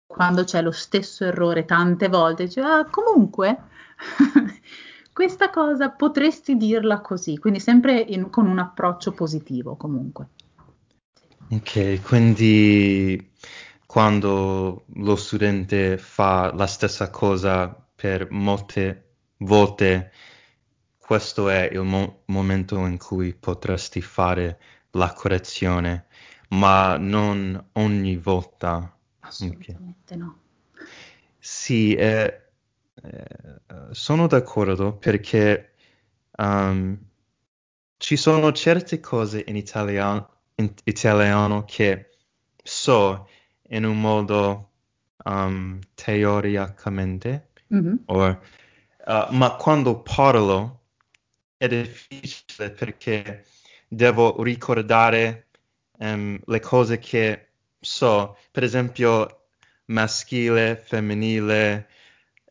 Quando 0.08 0.44
c'è 0.44 0.62
lo 0.62 0.72
stesso 0.72 1.24
errore 1.24 1.66
tante 1.66 2.08
volte, 2.08 2.46
dici, 2.46 2.60
ah, 2.60 2.86
comunque, 2.90 3.64
questa 5.14 5.50
cosa 5.50 5.90
potresti 5.90 6.56
dirla 6.56 7.02
così, 7.02 7.38
quindi 7.38 7.60
sempre 7.60 8.00
in, 8.00 8.30
con 8.30 8.48
un 8.48 8.58
approccio 8.58 9.12
positivo 9.12 9.76
comunque. 9.76 10.30
Ok, 11.52 12.02
quindi 12.04 13.29
quando 13.90 14.86
lo 14.86 15.16
studente 15.16 15.98
fa 15.98 16.54
la 16.54 16.68
stessa 16.68 17.10
cosa 17.10 17.70
per 17.96 18.30
molte 18.30 19.14
volte, 19.38 20.12
questo 21.00 21.50
è 21.50 21.68
il 21.72 21.82
mo- 21.82 22.22
momento 22.26 22.78
in 22.86 23.00
cui 23.00 23.34
potresti 23.34 24.00
fare 24.00 24.60
la 24.92 25.12
correzione, 25.14 26.06
ma 26.50 26.98
non 26.98 27.70
ogni 27.74 28.16
volta. 28.18 28.96
Assolutamente 29.22 30.14
okay. 30.14 30.18
no. 30.20 30.40
Sì, 31.40 31.96
eh, 31.96 32.42
eh, 32.94 33.24
sono 33.90 34.28
d'accordo 34.28 34.98
perché 34.98 35.74
um, 36.38 36.96
ci 37.98 38.16
sono 38.18 38.52
certe 38.52 39.00
cose 39.00 39.44
in 39.48 39.56
italiano, 39.56 40.30
in 40.58 40.72
italiano 40.84 41.66
che 41.66 42.12
so 42.62 43.26
in 43.70 43.86
un 43.86 44.00
modo 44.00 44.70
um, 45.26 45.80
teoricamente, 45.96 47.50
mm-hmm. 47.74 47.96
or, 48.06 48.40
uh, 49.06 49.28
ma 49.32 49.56
quando 49.56 50.02
parlo 50.02 50.82
è 51.58 51.68
difficile 51.68 52.72
perché 52.72 53.46
devo 53.88 54.42
ricordare 54.44 55.48
um, 56.00 56.40
le 56.46 56.60
cose 56.60 57.00
che 57.00 57.48
so, 57.80 58.38
per 58.52 58.64
esempio 58.64 59.48
maschile, 59.86 60.76
femminile, 60.76 61.88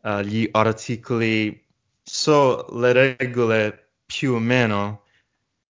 uh, 0.02 0.20
gli 0.20 0.48
articoli, 0.52 1.64
so 2.02 2.66
le 2.78 2.92
regole 2.92 3.90
più 4.07 4.35
o 4.35 4.38
meno, 4.38 5.04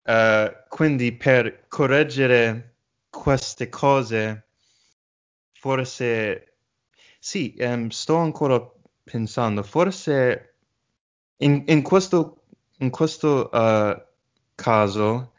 uh, 0.02 0.52
quindi 0.68 1.12
per 1.12 1.66
correggere 1.68 2.76
queste 3.10 3.68
cose 3.68 4.43
forse 5.64 6.56
sì, 7.18 7.54
um, 7.60 7.88
sto 7.88 8.16
ancora 8.16 8.70
pensando, 9.02 9.62
forse 9.62 10.56
in, 11.38 11.62
in 11.68 11.82
questo, 11.82 12.42
in 12.80 12.90
questo 12.90 13.48
uh, 13.50 13.98
caso 14.54 15.32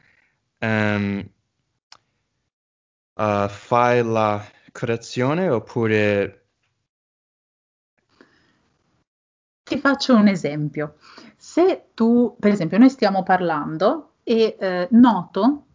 um, 0.57 1.29
uh, 3.13 3.47
fai 3.47 4.03
la 4.03 4.43
correzione 4.71 5.47
oppure... 5.47 6.47
Ti 9.61 9.77
faccio 9.77 10.15
un 10.15 10.27
esempio. 10.27 10.95
Se 11.37 11.89
tu, 11.93 12.35
per 12.39 12.51
esempio, 12.51 12.79
noi 12.79 12.89
stiamo 12.89 13.21
parlando 13.21 14.15
e 14.23 14.57
eh, 14.59 14.87
noto 14.89 15.65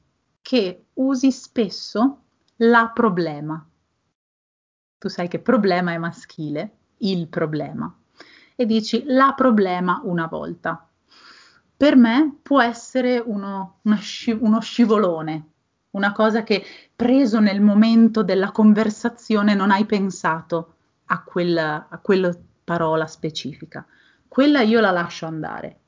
che 0.43 0.87
usi 0.95 1.31
spesso 1.31 2.23
la 2.57 2.91
problema. 2.93 3.65
Tu 5.01 5.09
sai 5.09 5.29
che 5.29 5.39
problema 5.39 5.93
è 5.93 5.97
maschile, 5.97 6.73
il 6.99 7.27
problema. 7.29 7.91
E 8.55 8.67
dici 8.67 9.03
la 9.07 9.33
problema 9.35 10.03
una 10.05 10.27
volta. 10.27 10.87
Per 11.75 11.97
me 11.97 12.37
può 12.43 12.61
essere 12.61 13.17
uno, 13.19 13.79
sci- 13.97 14.37
uno 14.39 14.61
scivolone, 14.61 15.53
una 15.93 16.13
cosa 16.13 16.43
che 16.43 16.63
preso 16.95 17.41
nel 17.41 17.63
momento 17.63 18.23
della 18.23 18.53
conversazione 18.53 19.55
non 19.55 19.71
hai 19.71 19.87
pensato 19.87 20.75
a 21.07 21.23
quella, 21.23 21.87
a 21.89 21.97
quella 21.97 22.37
parola 22.63 23.07
specifica. 23.07 23.87
Quella 24.29 24.61
io 24.61 24.81
la 24.81 24.91
lascio 24.91 25.25
andare, 25.25 25.79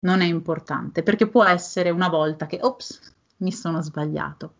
non 0.00 0.20
è 0.20 0.26
importante, 0.26 1.02
perché 1.02 1.26
può 1.28 1.44
essere 1.44 1.88
una 1.88 2.08
volta 2.10 2.44
che, 2.44 2.58
ops, 2.60 3.00
mi 3.38 3.52
sono 3.52 3.80
sbagliato. 3.80 4.52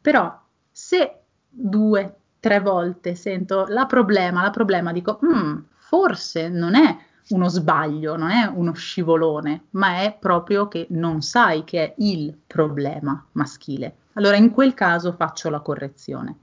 Però 0.00 0.40
se 0.70 1.22
due, 1.48 2.21
tre 2.42 2.58
volte 2.58 3.14
sento 3.14 3.66
la 3.68 3.86
problema, 3.86 4.42
la 4.42 4.50
problema, 4.50 4.90
dico, 4.90 5.20
mm, 5.24 5.58
forse 5.76 6.48
non 6.48 6.74
è 6.74 6.98
uno 7.28 7.48
sbaglio, 7.48 8.16
non 8.16 8.30
è 8.30 8.46
uno 8.46 8.72
scivolone, 8.74 9.66
ma 9.70 10.00
è 10.00 10.16
proprio 10.18 10.66
che 10.66 10.88
non 10.90 11.22
sai 11.22 11.62
che 11.62 11.84
è 11.84 11.94
il 11.98 12.36
problema 12.44 13.24
maschile. 13.32 13.94
Allora 14.14 14.34
in 14.34 14.50
quel 14.50 14.74
caso 14.74 15.12
faccio 15.12 15.50
la 15.50 15.60
correzione. 15.60 16.38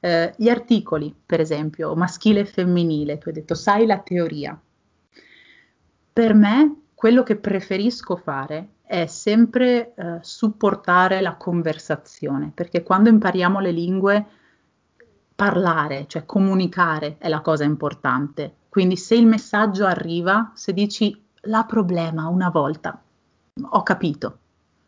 Eh, 0.00 0.34
gli 0.36 0.48
articoli, 0.48 1.14
per 1.24 1.38
esempio, 1.38 1.94
maschile 1.94 2.40
e 2.40 2.46
femminile, 2.46 3.18
tu 3.18 3.28
hai 3.28 3.34
detto 3.34 3.54
sai 3.54 3.86
la 3.86 4.00
teoria. 4.00 4.60
Per 6.12 6.34
me 6.34 6.80
quello 6.94 7.22
che 7.22 7.36
preferisco 7.36 8.16
fare 8.16 8.70
è 8.82 9.06
sempre 9.06 9.94
eh, 9.94 10.18
supportare 10.20 11.20
la 11.20 11.36
conversazione, 11.36 12.50
perché 12.52 12.82
quando 12.82 13.08
impariamo 13.08 13.60
le 13.60 13.70
lingue, 13.70 14.26
parlare, 15.34 16.06
cioè 16.06 16.24
comunicare 16.24 17.16
è 17.18 17.28
la 17.28 17.40
cosa 17.40 17.64
importante. 17.64 18.54
Quindi 18.68 18.96
se 18.96 19.14
il 19.14 19.26
messaggio 19.26 19.84
arriva, 19.86 20.52
se 20.54 20.72
dici 20.72 21.20
la 21.42 21.64
problema 21.64 22.28
una 22.28 22.50
volta, 22.50 23.00
ho 23.62 23.82
capito 23.82 24.38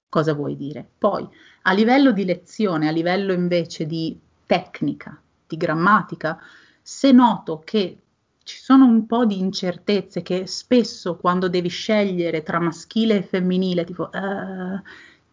cosa 0.08 0.34
vuoi 0.34 0.56
dire. 0.56 0.88
Poi 0.98 1.28
a 1.62 1.72
livello 1.72 2.12
di 2.12 2.24
lezione, 2.24 2.88
a 2.88 2.92
livello 2.92 3.32
invece 3.32 3.86
di 3.86 4.18
tecnica, 4.46 5.20
di 5.46 5.56
grammatica, 5.56 6.38
se 6.80 7.12
noto 7.12 7.62
che 7.64 7.98
ci 8.42 8.58
sono 8.58 8.86
un 8.86 9.06
po' 9.06 9.26
di 9.26 9.38
incertezze 9.38 10.22
che 10.22 10.46
spesso 10.46 11.16
quando 11.16 11.48
devi 11.48 11.68
scegliere 11.68 12.44
tra 12.44 12.60
maschile 12.60 13.16
e 13.16 13.22
femminile, 13.22 13.84
tipo 13.84 14.04
uh, 14.04 14.80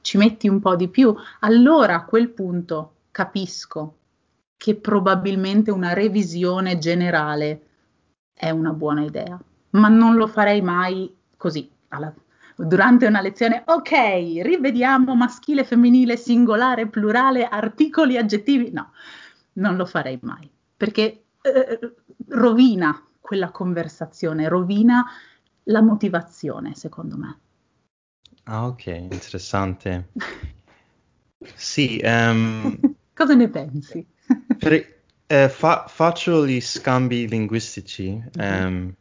ci 0.02 0.18
metti 0.18 0.48
un 0.48 0.60
po' 0.60 0.76
di 0.76 0.88
più, 0.88 1.16
allora 1.42 1.96
a 1.96 2.06
quel 2.06 2.30
punto 2.30 2.94
capisco 3.12 3.98
che 4.64 4.76
probabilmente 4.76 5.72
una 5.72 5.92
revisione 5.92 6.78
generale 6.78 7.62
è 8.34 8.50
una 8.50 8.72
buona 8.72 9.04
idea, 9.04 9.38
ma 9.72 9.90
non 9.90 10.16
lo 10.16 10.26
farei 10.26 10.62
mai 10.62 11.14
così, 11.36 11.70
alla, 11.90 12.14
durante 12.56 13.06
una 13.06 13.20
lezione, 13.20 13.64
ok, 13.66 13.92
rivediamo 14.42 15.16
maschile, 15.16 15.66
femminile, 15.66 16.16
singolare, 16.16 16.88
plurale, 16.88 17.46
articoli, 17.46 18.16
aggettivi, 18.16 18.72
no, 18.72 18.94
non 19.56 19.76
lo 19.76 19.86
farei 19.86 20.18
mai, 20.22 20.50
perché 20.78 21.24
eh, 21.42 21.96
rovina 22.30 23.06
quella 23.20 23.52
conversazione, 23.52 24.48
rovina 24.48 25.04
la 25.64 25.82
motivazione, 25.82 26.74
secondo 26.74 27.18
me. 27.18 27.40
Ah, 28.44 28.68
ok, 28.68 28.86
interessante. 28.86 30.12
Sì, 31.56 32.00
um, 32.02 32.80
cosa 33.14 33.34
ne 33.34 33.50
pensi? 33.50 34.08
Per, 34.58 35.02
eh, 35.28 35.50
fa, 35.50 35.86
faccio 35.88 36.46
gli 36.46 36.62
scambi 36.62 37.28
linguistici 37.28 38.22
mm-hmm. 38.38 38.66
um, 38.66 38.96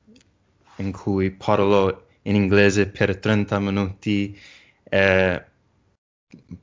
in 0.77 0.93
cui 0.93 1.31
parlo 1.31 2.07
in 2.23 2.35
inglese 2.37 2.89
per 2.89 3.19
30 3.19 3.59
minuti, 3.59 4.39
eh, 4.85 5.45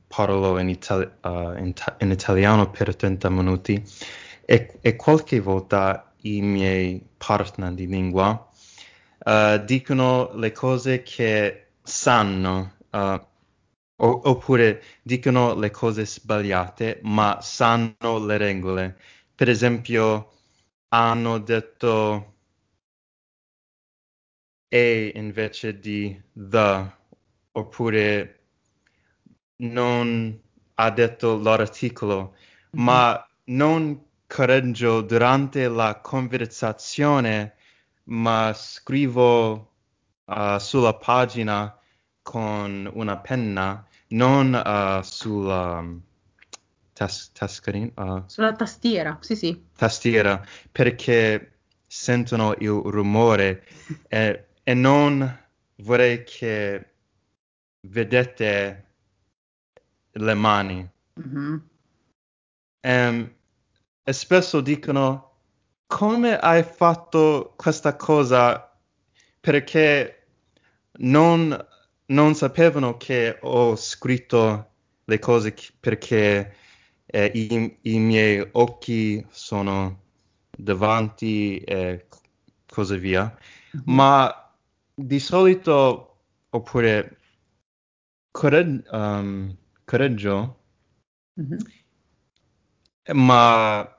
parlo 0.06 0.58
in, 0.58 0.68
itali- 0.68 1.10
uh, 1.22 1.56
in, 1.56 1.72
ta- 1.74 1.96
in, 2.00 2.10
italiano 2.10 2.70
per 2.70 2.96
30 2.96 3.28
minuti 3.30 3.82
e, 4.44 4.78
e 4.80 4.96
qualche 4.96 5.40
volta 5.40 6.12
i 6.22 6.40
miei 6.40 7.02
partner 7.16 7.72
di 7.72 7.86
lingua 7.86 8.50
uh, 9.18 9.64
dicono 9.64 10.32
le 10.34 10.52
cose 10.52 11.02
che 11.02 11.66
sanno 11.82 12.72
uh, 12.90 13.20
o- 14.00 14.20
oppure 14.24 14.82
dicono 15.02 15.54
le 15.54 15.70
cose 15.70 16.06
sbagliate 16.06 17.00
ma 17.04 17.40
sanno 17.40 18.24
le 18.24 18.36
regole. 18.36 18.98
Per 19.34 19.48
esempio, 19.48 20.32
hanno 20.88 21.38
detto 21.38 22.34
e 24.68 25.12
invece 25.14 25.78
di 25.80 26.20
the 26.32 26.98
oppure 27.52 28.40
non 29.56 30.40
ha 30.74 30.90
detto 30.90 31.36
l'articolo, 31.38 32.34
mm-hmm. 32.76 32.84
ma 32.84 33.28
non 33.46 34.04
correggio 34.26 35.00
durante 35.02 35.68
la 35.68 36.00
conversazione, 36.00 37.56
ma 38.04 38.52
scrivo 38.54 39.72
uh, 40.24 40.58
sulla 40.58 40.94
pagina 40.94 41.76
con 42.22 42.88
una 42.94 43.18
penna, 43.18 43.86
non 44.10 44.54
uh, 44.54 45.02
sulla 45.02 45.78
um, 45.78 46.00
tas- 46.92 47.30
uh, 47.40 48.22
sulla 48.26 48.52
tastiera, 48.52 49.18
sì, 49.20 49.36
sì. 49.36 49.64
Tastiera, 49.76 50.44
perché 50.70 51.58
sentono 51.86 52.54
il 52.58 52.68
rumore 52.68 53.66
e, 54.08 54.46
e 54.62 54.74
non 54.74 55.38
vorrei 55.76 56.22
che 56.24 56.90
vedete 57.88 58.84
le 60.12 60.34
mani. 60.34 60.88
Mm-hmm. 61.20 61.56
Um, 62.82 63.34
e 64.02 64.12
spesso 64.12 64.60
dicono 64.60 65.30
come 65.86 66.38
hai 66.38 66.62
fatto 66.62 67.54
questa 67.56 67.96
cosa 67.96 68.72
perché 69.40 70.26
non, 70.98 71.66
non 72.10 72.34
sapevano 72.34 72.96
che 72.96 73.38
ho 73.40 73.74
scritto 73.76 74.70
le 75.04 75.18
cose 75.18 75.54
perché 75.78 76.54
eh, 77.06 77.30
i, 77.34 77.78
i, 77.82 77.98
miei 77.98 78.46
occhi 78.52 79.24
sono 79.30 80.02
davanti 80.50 81.58
e 81.58 82.06
così 82.66 82.98
via. 82.98 83.22
Mm-hmm. 83.76 83.84
Ma 83.84 84.54
di 84.94 85.18
solito, 85.18 86.22
oppure 86.50 87.18
correg- 88.30 88.86
um, 88.92 89.56
correggio, 89.84 90.60
mm-hmm 91.40 91.58
ma 93.12 93.98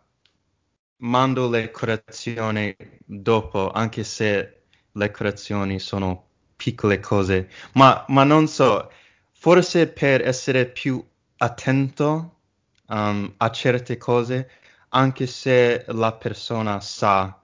mando 0.98 1.50
le 1.50 1.72
correzioni 1.72 2.76
dopo, 3.06 3.72
anche 3.72 4.04
se 4.04 4.64
le 4.92 5.12
correzioni 5.12 5.80
sono 5.80 6.30
piccole 6.62 7.00
cose, 7.00 7.50
ma, 7.74 8.06
ma 8.10 8.24
non 8.24 8.48
so, 8.48 8.92
forse 9.32 9.88
per 9.88 10.22
essere 10.22 10.68
più 10.68 11.04
attento 11.38 12.42
um, 12.90 13.34
a 13.38 13.50
certe 13.50 13.98
cose, 13.98 14.48
anche 14.90 15.26
se 15.26 15.86
la 15.88 16.14
persona 16.14 16.80
sa 16.80 17.36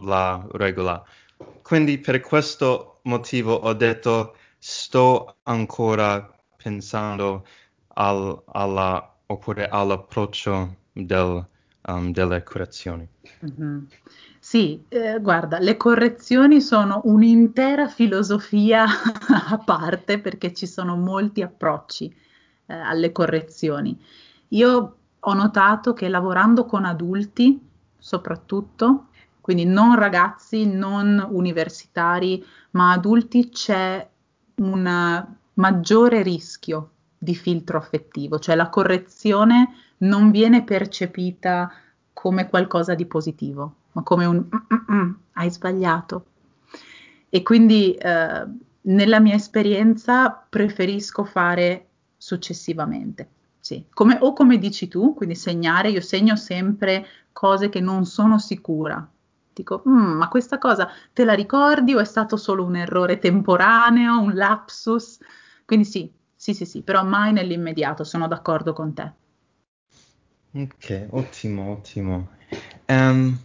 la 0.00 0.46
regola. 0.52 1.02
Quindi 1.62 1.96
per 1.96 2.20
questo 2.20 3.00
motivo 3.04 3.54
ho 3.54 3.72
detto 3.72 4.36
sto 4.58 5.36
ancora 5.44 6.30
pensando 6.54 7.46
al, 7.94 8.42
alla, 8.52 9.16
oppure 9.28 9.66
all'approccio 9.66 10.76
del, 10.92 11.48
um, 11.88 12.12
delle 12.12 12.42
correzioni. 12.42 13.08
Mm-hmm. 13.44 13.78
Sì, 14.38 14.84
eh, 14.88 15.18
guarda, 15.20 15.58
le 15.58 15.76
correzioni 15.76 16.60
sono 16.60 17.00
un'intera 17.04 17.88
filosofia 17.88 18.84
a 19.48 19.58
parte 19.58 20.20
perché 20.20 20.52
ci 20.52 20.66
sono 20.66 20.96
molti 20.96 21.42
approcci 21.42 22.14
eh, 22.66 22.74
alle 22.74 23.12
correzioni. 23.12 23.98
Io 24.48 24.96
ho 25.18 25.34
notato 25.34 25.92
che 25.92 26.08
lavorando 26.08 26.66
con 26.66 26.84
adulti, 26.84 27.60
soprattutto, 27.96 29.06
quindi 29.40 29.64
non 29.64 29.96
ragazzi, 29.96 30.66
non 30.66 31.24
universitari, 31.30 32.44
ma 32.72 32.92
adulti, 32.92 33.48
c'è 33.48 34.08
un 34.56 35.26
maggiore 35.54 36.22
rischio 36.22 36.90
di 37.16 37.34
filtro 37.36 37.78
affettivo, 37.78 38.38
cioè 38.40 38.56
la 38.56 38.68
correzione 38.68 39.74
non 40.02 40.30
viene 40.30 40.62
percepita 40.64 41.72
come 42.12 42.48
qualcosa 42.48 42.94
di 42.94 43.06
positivo, 43.06 43.74
ma 43.92 44.02
come 44.02 44.24
un 44.24 44.44
mm-mm, 44.48 45.14
hai 45.32 45.50
sbagliato. 45.50 46.26
E 47.28 47.42
quindi 47.42 47.94
eh, 47.94 48.46
nella 48.82 49.20
mia 49.20 49.34
esperienza 49.34 50.30
preferisco 50.30 51.24
fare 51.24 51.86
successivamente. 52.16 53.28
sì. 53.60 53.84
Come, 53.92 54.18
o 54.20 54.32
come 54.32 54.58
dici 54.58 54.88
tu, 54.88 55.14
quindi 55.14 55.34
segnare, 55.34 55.90
io 55.90 56.00
segno 56.00 56.36
sempre 56.36 57.06
cose 57.32 57.68
che 57.68 57.80
non 57.80 58.04
sono 58.04 58.38
sicura. 58.38 59.06
Dico, 59.54 59.82
mm, 59.88 60.16
ma 60.18 60.28
questa 60.28 60.58
cosa 60.58 60.88
te 61.12 61.24
la 61.24 61.34
ricordi 61.34 61.94
o 61.94 62.00
è 62.00 62.04
stato 62.04 62.36
solo 62.36 62.64
un 62.64 62.76
errore 62.76 63.18
temporaneo, 63.18 64.20
un 64.20 64.34
lapsus? 64.34 65.18
Quindi 65.64 65.84
sì, 65.86 66.12
sì, 66.34 66.54
sì, 66.54 66.64
sì, 66.66 66.82
però 66.82 67.04
mai 67.04 67.32
nell'immediato, 67.32 68.04
sono 68.04 68.26
d'accordo 68.28 68.72
con 68.72 68.92
te. 68.94 69.12
Ok, 70.54 71.06
ottimo, 71.12 71.70
ottimo. 71.70 72.28
Um, 72.86 73.38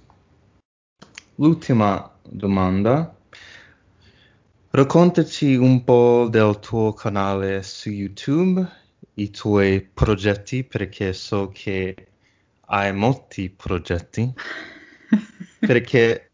l'ultima 1.35 2.13
domanda. 2.21 3.15
Raccontaci 4.71 5.55
un 5.55 5.85
po' 5.85 6.27
del 6.29 6.59
tuo 6.59 6.91
canale 6.91 7.63
su 7.63 7.89
YouTube, 7.89 8.67
i 9.13 9.29
tuoi 9.29 9.79
progetti, 9.81 10.65
perché 10.65 11.13
so 11.13 11.47
che 11.47 11.95
hai 12.65 12.91
molti 12.91 13.49
progetti, 13.51 14.29
perché 15.65 16.31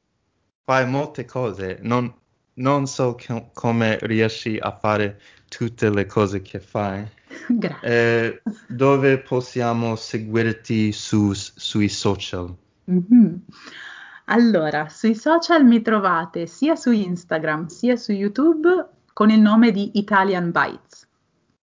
fai 0.63 0.89
molte 0.89 1.25
cose. 1.25 1.77
Non, 1.81 2.11
non 2.55 2.87
so 2.87 3.15
com- 3.23 3.51
come 3.53 3.99
riesci 4.01 4.57
a 4.59 4.75
fare 4.75 5.21
tutte 5.47 5.91
le 5.91 6.07
cose 6.07 6.41
che 6.41 6.59
fai. 6.59 7.07
Grazie. 7.49 7.87
Eh, 7.87 8.41
dove 8.67 9.19
possiamo 9.19 9.95
seguirti 9.95 10.91
su, 10.91 11.33
sui 11.33 11.89
social? 11.89 12.53
Mm-hmm. 12.89 13.35
Allora, 14.25 14.87
sui 14.89 15.15
social 15.15 15.65
mi 15.65 15.81
trovate 15.81 16.47
sia 16.47 16.75
su 16.75 16.91
Instagram 16.91 17.67
sia 17.67 17.95
su 17.97 18.11
YouTube 18.13 18.87
con 19.11 19.29
il 19.29 19.39
nome 19.39 19.71
di 19.71 19.91
Italian 19.95 20.51
Bytes. 20.51 21.07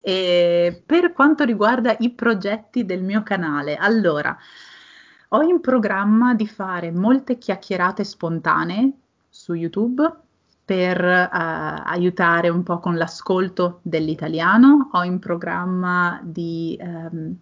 E 0.02 0.82
per 0.86 1.14
quanto 1.14 1.44
riguarda 1.44 1.96
i 2.00 2.12
progetti 2.12 2.86
del 2.86 3.02
mio 3.02 3.24
canale, 3.24 3.76
allora, 3.76 4.38
ho 5.30 5.42
in 5.42 5.60
programma 5.62 6.34
di 6.34 6.48
fare 6.48 6.92
molte 6.92 7.38
chiacchierate 7.38 8.04
spontanee 8.04 8.92
su 9.30 9.54
YouTube 9.54 10.28
per 10.70 11.04
uh, 11.04 11.82
aiutare 11.90 12.48
un 12.50 12.62
po' 12.62 12.78
con 12.78 12.96
l'ascolto 12.96 13.80
dell'italiano. 13.82 14.90
Ho 14.92 15.04
in 15.04 15.18
programma 15.18 16.20
di 16.22 16.78
um, 16.80 17.36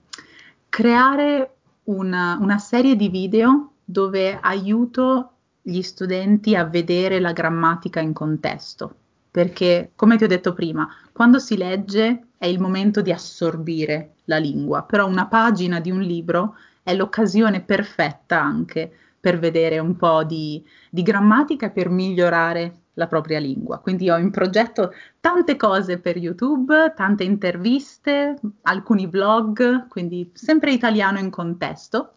creare 0.69 1.55
una, 1.86 2.38
una 2.39 2.57
serie 2.57 2.95
di 2.95 3.09
video 3.09 3.71
dove 3.84 4.39
aiuto 4.41 5.32
gli 5.61 5.82
studenti 5.82 6.55
a 6.55 6.63
vedere 6.63 7.19
la 7.19 7.34
grammatica 7.34 7.99
in 7.99 8.13
contesto, 8.13 8.95
perché 9.30 9.91
come 9.97 10.15
ti 10.15 10.23
ho 10.23 10.28
detto 10.28 10.53
prima, 10.53 10.88
quando 11.11 11.38
si 11.39 11.57
legge 11.57 12.28
è 12.38 12.45
il 12.45 12.61
momento 12.61 13.01
di 13.01 13.11
assorbire 13.11 14.13
la 14.23 14.38
lingua, 14.38 14.84
però 14.84 15.05
una 15.05 15.25
pagina 15.25 15.82
di 15.82 15.91
un 15.91 15.99
libro 15.99 16.55
è 16.82 16.95
l'occasione 16.95 17.59
perfetta 17.59 18.41
anche 18.41 18.89
per 19.19 19.38
vedere 19.38 19.80
un 19.80 19.97
po' 19.97 20.23
di, 20.23 20.63
di 20.89 21.01
grammatica 21.01 21.69
per 21.69 21.89
migliorare 21.89 22.84
la 22.98 23.08
propria 23.08 23.39
lingua. 23.39 23.80
Quindi 23.80 24.10
ho 24.10 24.18
in 24.18 24.32
progetto 24.32 24.91
tante 25.20 25.56
cose 25.56 26.00
per 26.00 26.18
YouTube, 26.18 26.93
tante 26.95 27.24
interviste, 27.24 28.39
alcuni 28.64 29.08
blog, 29.08 29.88
quindi 29.88 30.30
sempre 30.34 30.72
italiano 30.72 31.20
in 31.20 31.30
contesto. 31.30 32.14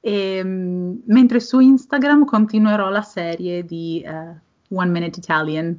E, 0.00 0.40
um, 0.42 1.00
mentre 1.06 1.40
su 1.40 1.60
Instagram 1.60 2.24
continuerò 2.24 2.90
la 2.90 3.02
serie 3.02 3.64
di 3.64 4.04
uh, 4.06 4.76
One 4.76 4.90
Minute 4.90 5.18
Italian, 5.18 5.78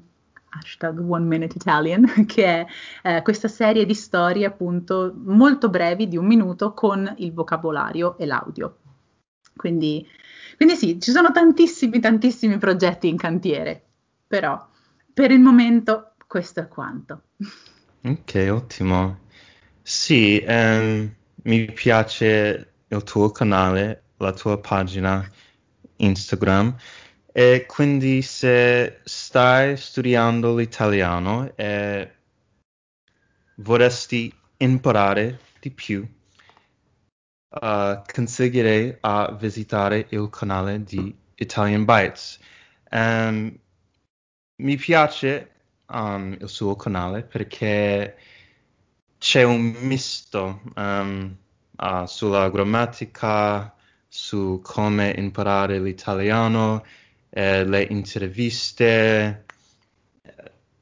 hashtag 0.49 0.99
One 0.99 1.25
Minute 1.25 1.55
Italian, 1.57 2.05
che 2.27 2.45
è 2.45 2.65
eh, 3.03 3.21
questa 3.21 3.47
serie 3.47 3.85
di 3.85 3.93
storie 3.93 4.45
appunto 4.45 5.13
molto 5.15 5.69
brevi 5.69 6.07
di 6.07 6.17
un 6.17 6.25
minuto 6.25 6.73
con 6.73 7.13
il 7.17 7.33
vocabolario 7.33 8.17
e 8.17 8.25
l'audio. 8.25 8.77
Quindi, 9.55 10.05
quindi 10.57 10.75
sì, 10.75 10.99
ci 10.99 11.11
sono 11.11 11.31
tantissimi, 11.31 11.99
tantissimi 11.99 12.57
progetti 12.57 13.07
in 13.07 13.15
cantiere, 13.15 13.84
però 14.27 14.67
per 15.13 15.31
il 15.31 15.39
momento 15.39 16.13
questo 16.27 16.59
è 16.61 16.67
quanto. 16.67 17.23
Ok, 18.03 18.47
ottimo. 18.51 19.19
Sì, 19.81 20.39
ehm, 20.39 21.15
mi 21.43 21.71
piace 21.71 22.73
il 22.87 23.03
tuo 23.03 23.31
canale, 23.31 24.03
la 24.17 24.33
tua 24.33 24.59
pagina 24.59 25.27
Instagram. 25.97 26.75
E 27.31 27.65
quindi 27.67 28.21
se 28.21 29.01
stai 29.03 29.75
studiando 29.75 30.55
l'italiano 30.55 31.51
e 31.55 32.11
vorresti 33.55 34.33
imparare 34.57 35.39
di 35.59 35.69
più, 35.71 36.07
uh, 37.49 38.01
consiglierei 38.13 38.97
a 39.01 39.33
visitare 39.33 40.07
il 40.09 40.29
canale 40.29 40.83
di 40.83 41.13
Italian 41.35 41.83
Bytes. 41.83 42.39
Um, 42.91 43.59
mi 44.57 44.75
piace 44.77 45.51
um, 45.87 46.37
il 46.39 46.49
suo 46.49 46.75
canale 46.75 47.23
perché 47.23 48.17
c'è 49.17 49.43
un 49.43 49.75
misto 49.79 50.61
um, 50.75 51.35
uh, 51.77 52.05
sulla 52.05 52.49
grammatica, 52.49 53.73
su 54.07 54.61
come 54.63 55.13
imparare 55.17 55.79
l'italiano 55.79 56.83
eh, 57.29 57.65
le 57.65 57.83
interviste, 57.89 59.45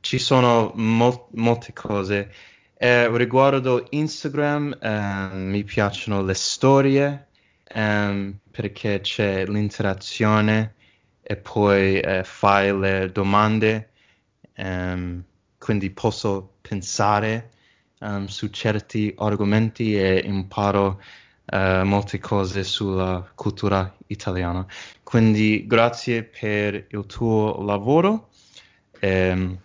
ci 0.01 0.19
sono 0.19 0.71
mol- 0.76 1.28
molte 1.32 1.74
cose. 1.74 2.32
Eh, 2.78 3.15
riguardo 3.17 3.88
Instagram 3.91 4.78
eh, 4.82 5.30
mi 5.36 5.63
piacciono 5.63 6.21
le 6.21 6.34
storie 6.34 7.28
ehm, 7.63 8.39
perché 8.51 8.99
c'è 9.01 9.45
l'interazione 9.47 10.76
e 11.24 11.38
poi 11.38 11.99
eh, 11.99 12.24
fai 12.24 12.78
le 12.78 13.11
domande, 13.11 13.91
ehm, 14.53 15.24
quindi 15.57 15.89
posso 15.91 16.55
pensare 16.61 17.51
um, 17.99 18.26
su 18.26 18.49
certi 18.49 19.13
argomenti 19.17 19.95
e 19.97 20.21
imparo 20.26 21.01
uh, 21.45 21.84
molte 21.86 22.19
cose 22.19 22.65
sulla 22.65 23.32
cultura 23.34 23.95
italiana. 24.07 24.65
Quindi 25.01 25.65
grazie 25.65 26.24
per 26.24 26.88
il 26.89 27.05
tuo 27.05 27.63
lavoro. 27.63 28.30
Um, 29.01 29.57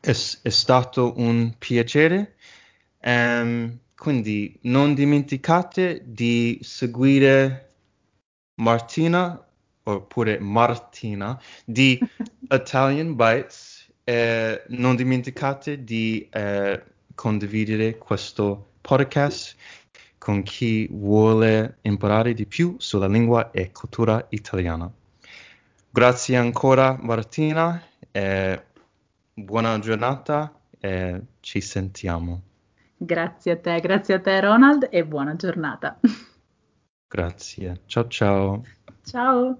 è, 0.00 0.10
è, 0.10 0.48
stato 0.48 1.12
un 1.16 1.54
piacere. 1.58 2.36
Um, 3.02 3.78
quindi 3.94 4.58
non 4.62 4.94
dimenticate 4.94 6.02
di 6.06 6.58
seguire 6.62 7.68
Martina 8.54 9.42
oppure 9.94 10.38
Martina 10.38 11.40
di 11.64 11.98
Italian 12.50 13.14
Bites 13.14 13.90
e 14.04 14.62
non 14.68 14.96
dimenticate 14.96 15.84
di 15.84 16.28
eh, 16.30 16.82
condividere 17.14 17.98
questo 17.98 18.72
podcast 18.80 19.56
con 20.18 20.42
chi 20.42 20.86
vuole 20.90 21.78
imparare 21.82 22.34
di 22.34 22.46
più 22.46 22.76
sulla 22.78 23.06
lingua 23.06 23.50
e 23.50 23.72
cultura 23.72 24.26
italiana. 24.30 24.90
Grazie 25.90 26.36
ancora 26.36 26.96
Martina, 27.00 27.82
e 28.12 28.62
buona 29.32 29.78
giornata 29.78 30.52
e 30.78 31.20
ci 31.40 31.60
sentiamo. 31.60 32.42
Grazie 32.96 33.52
a 33.52 33.56
te, 33.56 33.80
grazie 33.80 34.14
a 34.14 34.20
te 34.20 34.40
Ronald 34.40 34.88
e 34.90 35.04
buona 35.04 35.34
giornata. 35.36 35.98
Grazie, 37.08 37.80
ciao 37.86 38.06
ciao. 38.08 38.62
Ciao. 39.10 39.58